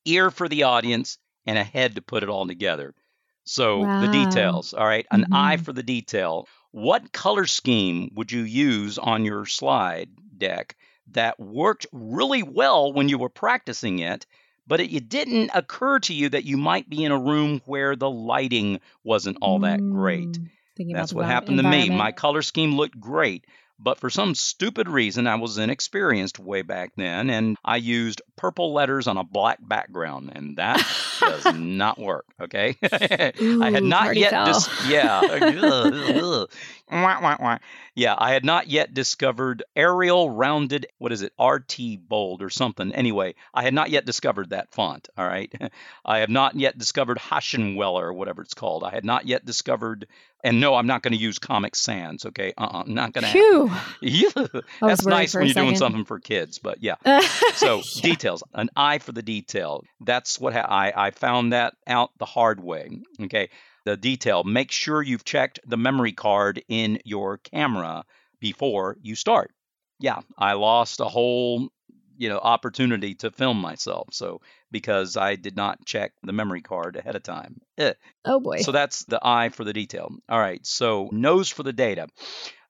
[0.04, 2.94] ear for the audience, and a head to put it all together.
[3.44, 4.74] So the details.
[4.74, 5.06] All right.
[5.10, 5.64] An eye Mhm.
[5.64, 6.46] for the detail.
[6.72, 10.76] What color scheme would you use on your slide deck
[11.08, 14.26] that worked really well when you were practicing it,
[14.70, 17.96] but it, it didn't occur to you that you might be in a room where
[17.96, 20.28] the lighting wasn't all that great?
[20.28, 21.90] Mm, thinking That's what happened to me.
[21.90, 23.44] My color scheme looked great,
[23.80, 28.72] but for some stupid reason, I was inexperienced way back then, and I used purple
[28.72, 30.86] letters on a black background, and that
[31.18, 32.26] does not work.
[32.40, 34.44] Okay, I had not yet.
[34.44, 36.50] Dis- yeah, Ugh, ugh.
[36.90, 37.58] Wah, wah, wah.
[37.94, 40.86] yeah, I had not yet discovered Arial rounded.
[40.98, 41.32] What is it?
[41.40, 41.78] RT
[42.08, 42.92] bold or something.
[42.92, 45.08] Anyway, I had not yet discovered that font.
[45.16, 45.52] All right,
[46.04, 48.84] I have not yet discovered Haschenweller or whatever it's called.
[48.84, 50.06] I had not yet discovered.
[50.42, 52.24] And no, I'm not going to use Comic Sans.
[52.24, 53.30] Okay, uh-uh, not going to.
[53.30, 53.70] Phew.
[54.80, 56.94] That's nice when you're doing something for kids, but yeah.
[57.54, 58.02] So Yeah.
[58.02, 59.84] details, an eye for the detail.
[60.00, 63.02] That's what ha- I I found that out the hard way.
[63.24, 63.50] Okay,
[63.84, 64.44] the detail.
[64.44, 68.04] Make sure you've checked the memory card in your camera
[68.40, 69.52] before you start.
[69.98, 71.70] Yeah, I lost a whole
[72.20, 74.08] you know opportunity to film myself.
[74.12, 77.60] So because I did not check the memory card ahead of time.
[77.78, 77.94] Eh.
[78.24, 78.58] Oh boy.
[78.58, 80.10] So that's the eye for the detail.
[80.28, 80.64] All right.
[80.64, 82.08] So nose for the data.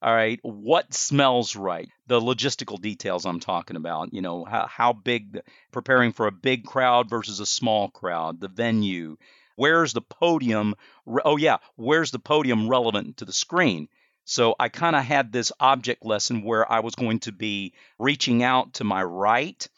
[0.03, 0.39] All right.
[0.43, 1.89] What smells right?
[2.07, 4.15] The logistical details I'm talking about.
[4.15, 5.43] You know, how, how big,
[5.73, 9.17] preparing for a big crowd versus a small crowd, the venue.
[9.61, 10.75] Where's the podium?
[11.05, 11.59] re- Oh, yeah.
[11.77, 13.89] Where's the podium relevant to the screen?
[14.25, 18.43] So I kind of had this object lesson where I was going to be reaching
[18.43, 19.69] out to my right.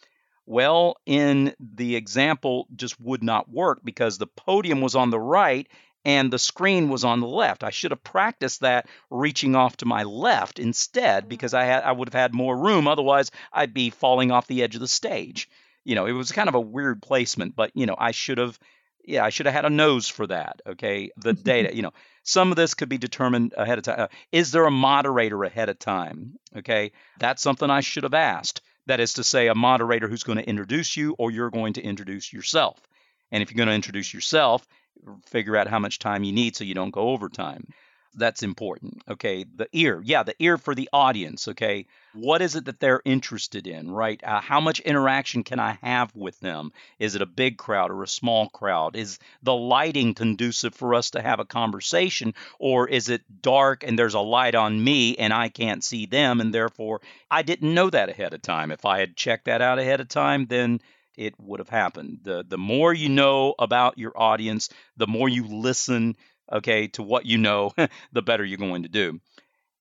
[0.47, 5.66] Well, in the example, just would not work because the podium was on the right
[6.05, 7.64] and the screen was on the left.
[7.64, 11.28] I should have practiced that reaching off to my left instead mm-hmm.
[11.28, 12.87] because I had I would have had more room.
[12.87, 15.51] Otherwise, I'd be falling off the edge of the stage.
[15.83, 18.57] You know, it was kind of a weird placement, but you know, I should have
[19.05, 20.61] yeah, I should have had a nose for that.
[20.66, 21.74] Okay, the data.
[21.82, 21.92] You know,
[22.22, 24.00] some of this could be determined ahead of time.
[24.00, 26.34] Uh, is there a moderator ahead of time?
[26.57, 28.61] Okay, that's something I should have asked.
[28.86, 31.82] That is to say, a moderator who's going to introduce you, or you're going to
[31.82, 32.78] introduce yourself.
[33.30, 34.66] And if you're going to introduce yourself,
[35.26, 37.66] figure out how much time you need so you don't go over time.
[38.14, 39.02] That's important.
[39.08, 39.44] Okay.
[39.44, 40.00] The ear.
[40.04, 41.48] Yeah, the ear for the audience.
[41.48, 41.86] Okay.
[42.12, 44.22] What is it that they're interested in, right?
[44.22, 46.72] Uh, how much interaction can I have with them?
[46.98, 48.96] Is it a big crowd or a small crowd?
[48.96, 53.98] Is the lighting conducive for us to have a conversation, or is it dark and
[53.98, 57.00] there's a light on me and I can't see them, and therefore
[57.30, 58.70] I didn't know that ahead of time?
[58.72, 60.80] If I had checked that out ahead of time, then
[61.16, 62.20] it would have happened.
[62.24, 66.16] The the more you know about your audience, the more you listen,
[66.53, 67.72] okay, to what you know,
[68.12, 69.20] the better you're going to do.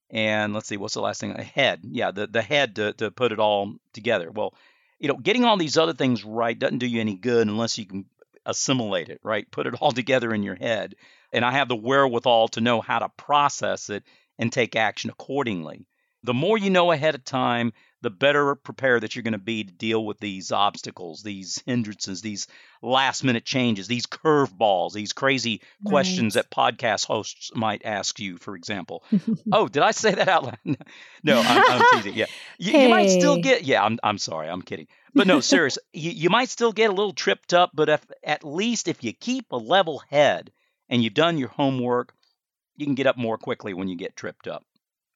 [0.09, 1.32] And let's see, what's the last thing?
[1.32, 1.82] A head.
[1.84, 4.30] Yeah, the, the head to, to put it all together.
[4.30, 4.53] Well,
[4.99, 7.86] you know, getting all these other things right doesn't do you any good unless you
[7.86, 8.05] can
[8.45, 9.49] assimilate it, right?
[9.49, 10.95] Put it all together in your head.
[11.32, 14.03] And I have the wherewithal to know how to process it
[14.38, 15.86] and take action accordingly.
[16.24, 19.64] The more you know ahead of time, the better prepared that you're going to be
[19.64, 22.47] to deal with these obstacles, these hindrances, these
[22.82, 28.56] last minute changes, these curveballs, these crazy questions that podcast hosts might ask you, for
[28.56, 29.04] example.
[29.52, 30.58] oh, did I say that out loud?
[31.24, 32.16] no, I'm, I'm teasing.
[32.16, 32.26] Yeah.
[32.58, 34.88] You, you might still get, yeah, I'm, I'm sorry, I'm kidding.
[35.16, 38.43] But no, serious, you, you might still get a little tripped up, but if, at
[38.43, 40.52] least if you keep a level head
[40.88, 42.14] and you've done your homework,
[42.76, 44.64] you can get up more quickly when you get tripped up.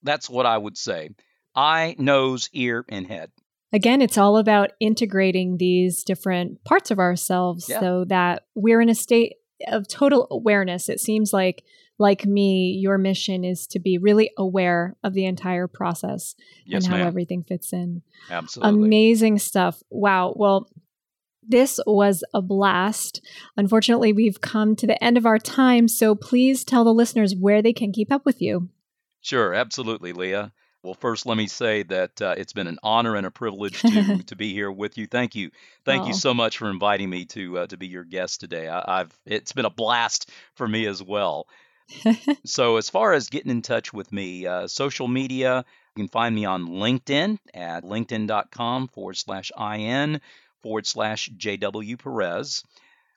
[0.02, 1.12] That's what I would say.
[1.56, 3.32] Eye, nose, ear, and head.
[3.74, 7.80] Again, it's all about integrating these different parts of ourselves Yeah.
[7.80, 9.34] so that we're in a state
[9.68, 10.88] of total awareness.
[10.90, 11.64] It seems like,
[11.98, 16.36] like me, your mission is to be really aware of the entire process
[16.66, 17.08] Yes, and how ma'am.
[17.08, 18.02] everything fits in.
[18.30, 18.86] Absolutely.
[18.86, 19.82] Amazing stuff.
[19.90, 20.34] Wow.
[20.36, 20.70] Well,
[21.48, 23.22] this was a blast.
[23.56, 25.88] Unfortunately, we've come to the end of our time.
[25.88, 28.70] So please tell the listeners where they can keep up with you.
[29.22, 30.46] Sure, absolutely, Lea.
[30.86, 34.24] Well, first, let me say that uh, it's been an honor and a privilege to
[34.28, 35.08] to be here with you.
[35.08, 35.52] Thank you,
[35.84, 36.08] thank Oh.
[36.08, 38.68] you so much for inviting me to uh, to be your guest today.
[38.68, 41.48] I, I've it's been a blast for me as well.
[42.46, 45.66] so, as far as getting in touch with me, uh, social media,
[45.96, 50.22] you can find me on LinkedIn at linkedin.com forward slash in
[50.62, 52.64] forward slash JW Perez.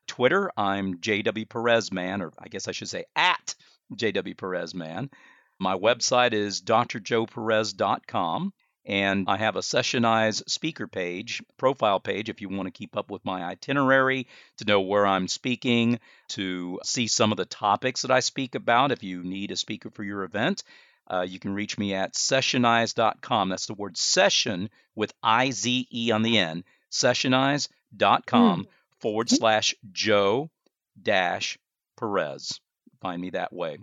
[0.07, 3.55] Twitter, I'm JW Perez Man, or I guess I should say at
[3.95, 5.11] JW Perez Man.
[5.59, 8.53] My website is drjoeperez.com.
[8.85, 13.11] And I have a Sessionize speaker page, profile page, if you want to keep up
[13.11, 16.01] with my itinerary, to know where I'm speaking,
[16.31, 19.91] to see some of the topics that I speak about if you need a speaker
[19.91, 20.63] for your event.
[21.07, 23.51] Uh, you can reach me at sessionize.com.
[23.51, 28.67] That's the word session with I Z E on the end, sessionize.com mm.
[29.01, 30.51] forward slash Joe
[31.01, 31.59] dash
[31.99, 32.59] Perez.
[33.03, 33.79] Find me that way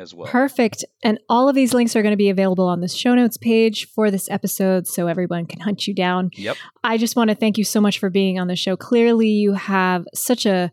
[0.00, 0.26] as well.
[0.26, 0.84] Perfect.
[1.04, 3.86] And all of these links are going to be available on the show notes page
[3.88, 6.30] for this episode so everyone can hunt you down.
[6.34, 6.56] Yep.
[6.82, 8.76] I just want to thank you so much for being on the show.
[8.76, 10.70] Clearly, you have such a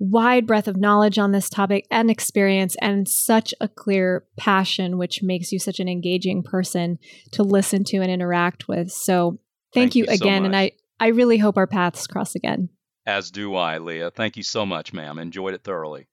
[0.00, 5.22] wide breadth of knowledge on this topic and experience and such a clear passion which
[5.22, 6.98] makes you such an engaging person
[7.30, 8.90] to listen to and interact with.
[8.90, 9.38] So,
[9.72, 12.70] thank, thank you, you, again so and I I really hope our paths cross again.
[13.06, 14.10] As do I, Lea.
[14.14, 15.18] Thank you so much, ma'am.
[15.18, 16.08] Enjoyed it thoroughly.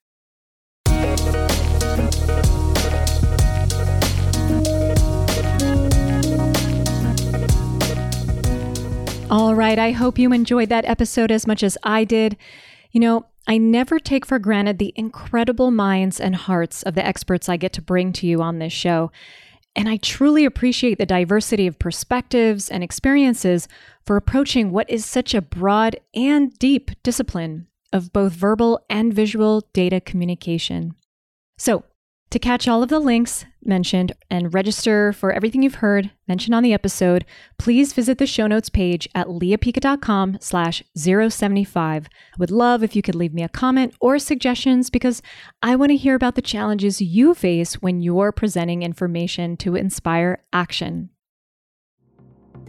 [9.32, 12.36] All right, I hope you enjoyed that episode as much as I did.
[12.92, 17.48] You know, I never take for granted the incredible minds and hearts of the experts
[17.48, 19.10] I get to bring to you on this show.
[19.74, 23.70] And I truly appreciate the diversity of perspectives and experiences
[24.06, 29.62] for approaching what is such a broad and deep discipline of both verbal and visual
[29.74, 30.96] data communication.
[31.62, 31.84] So,
[32.32, 36.64] to catch all of the links mentioned and register for everything you've heard mentioned on
[36.64, 37.24] the episode,
[37.60, 42.08] please visit the show notes page at leapica.com slash 075.
[42.08, 45.22] I would love if you could leave me a comment or suggestions because
[45.62, 50.44] I want to hear about the challenges you face when you're presenting information to inspire
[50.52, 51.12] action.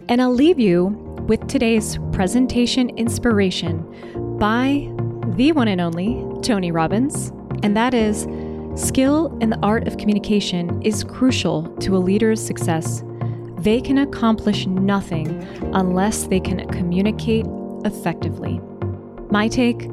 [0.06, 0.88] And I'll leave you
[1.28, 3.78] with today's presentation inspiration
[4.38, 4.92] by
[5.34, 7.32] the one and only Tony Robbins,
[7.62, 8.26] and that is
[8.74, 13.04] Skill in the art of communication is crucial to a leader's success.
[13.58, 15.42] They can accomplish nothing
[15.74, 17.44] unless they can communicate
[17.84, 18.62] effectively.
[19.30, 19.88] My take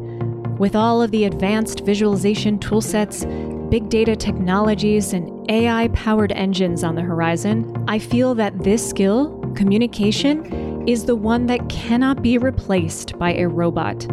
[0.57, 3.25] with all of the advanced visualization toolsets,
[3.69, 9.37] big data technologies, and AI powered engines on the horizon, I feel that this skill,
[9.55, 14.05] communication, is the one that cannot be replaced by a robot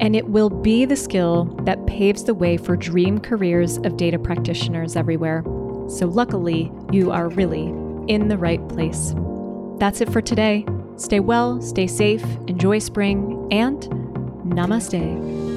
[0.00, 4.18] and it will be the skill that paves the way for dream careers of data
[4.18, 5.44] practitioners everywhere.
[5.88, 7.66] So, luckily, you are really
[8.08, 9.14] in the right place.
[9.78, 10.66] That's it for today.
[10.96, 13.80] Stay well, stay safe, enjoy spring, and
[14.44, 15.51] namaste.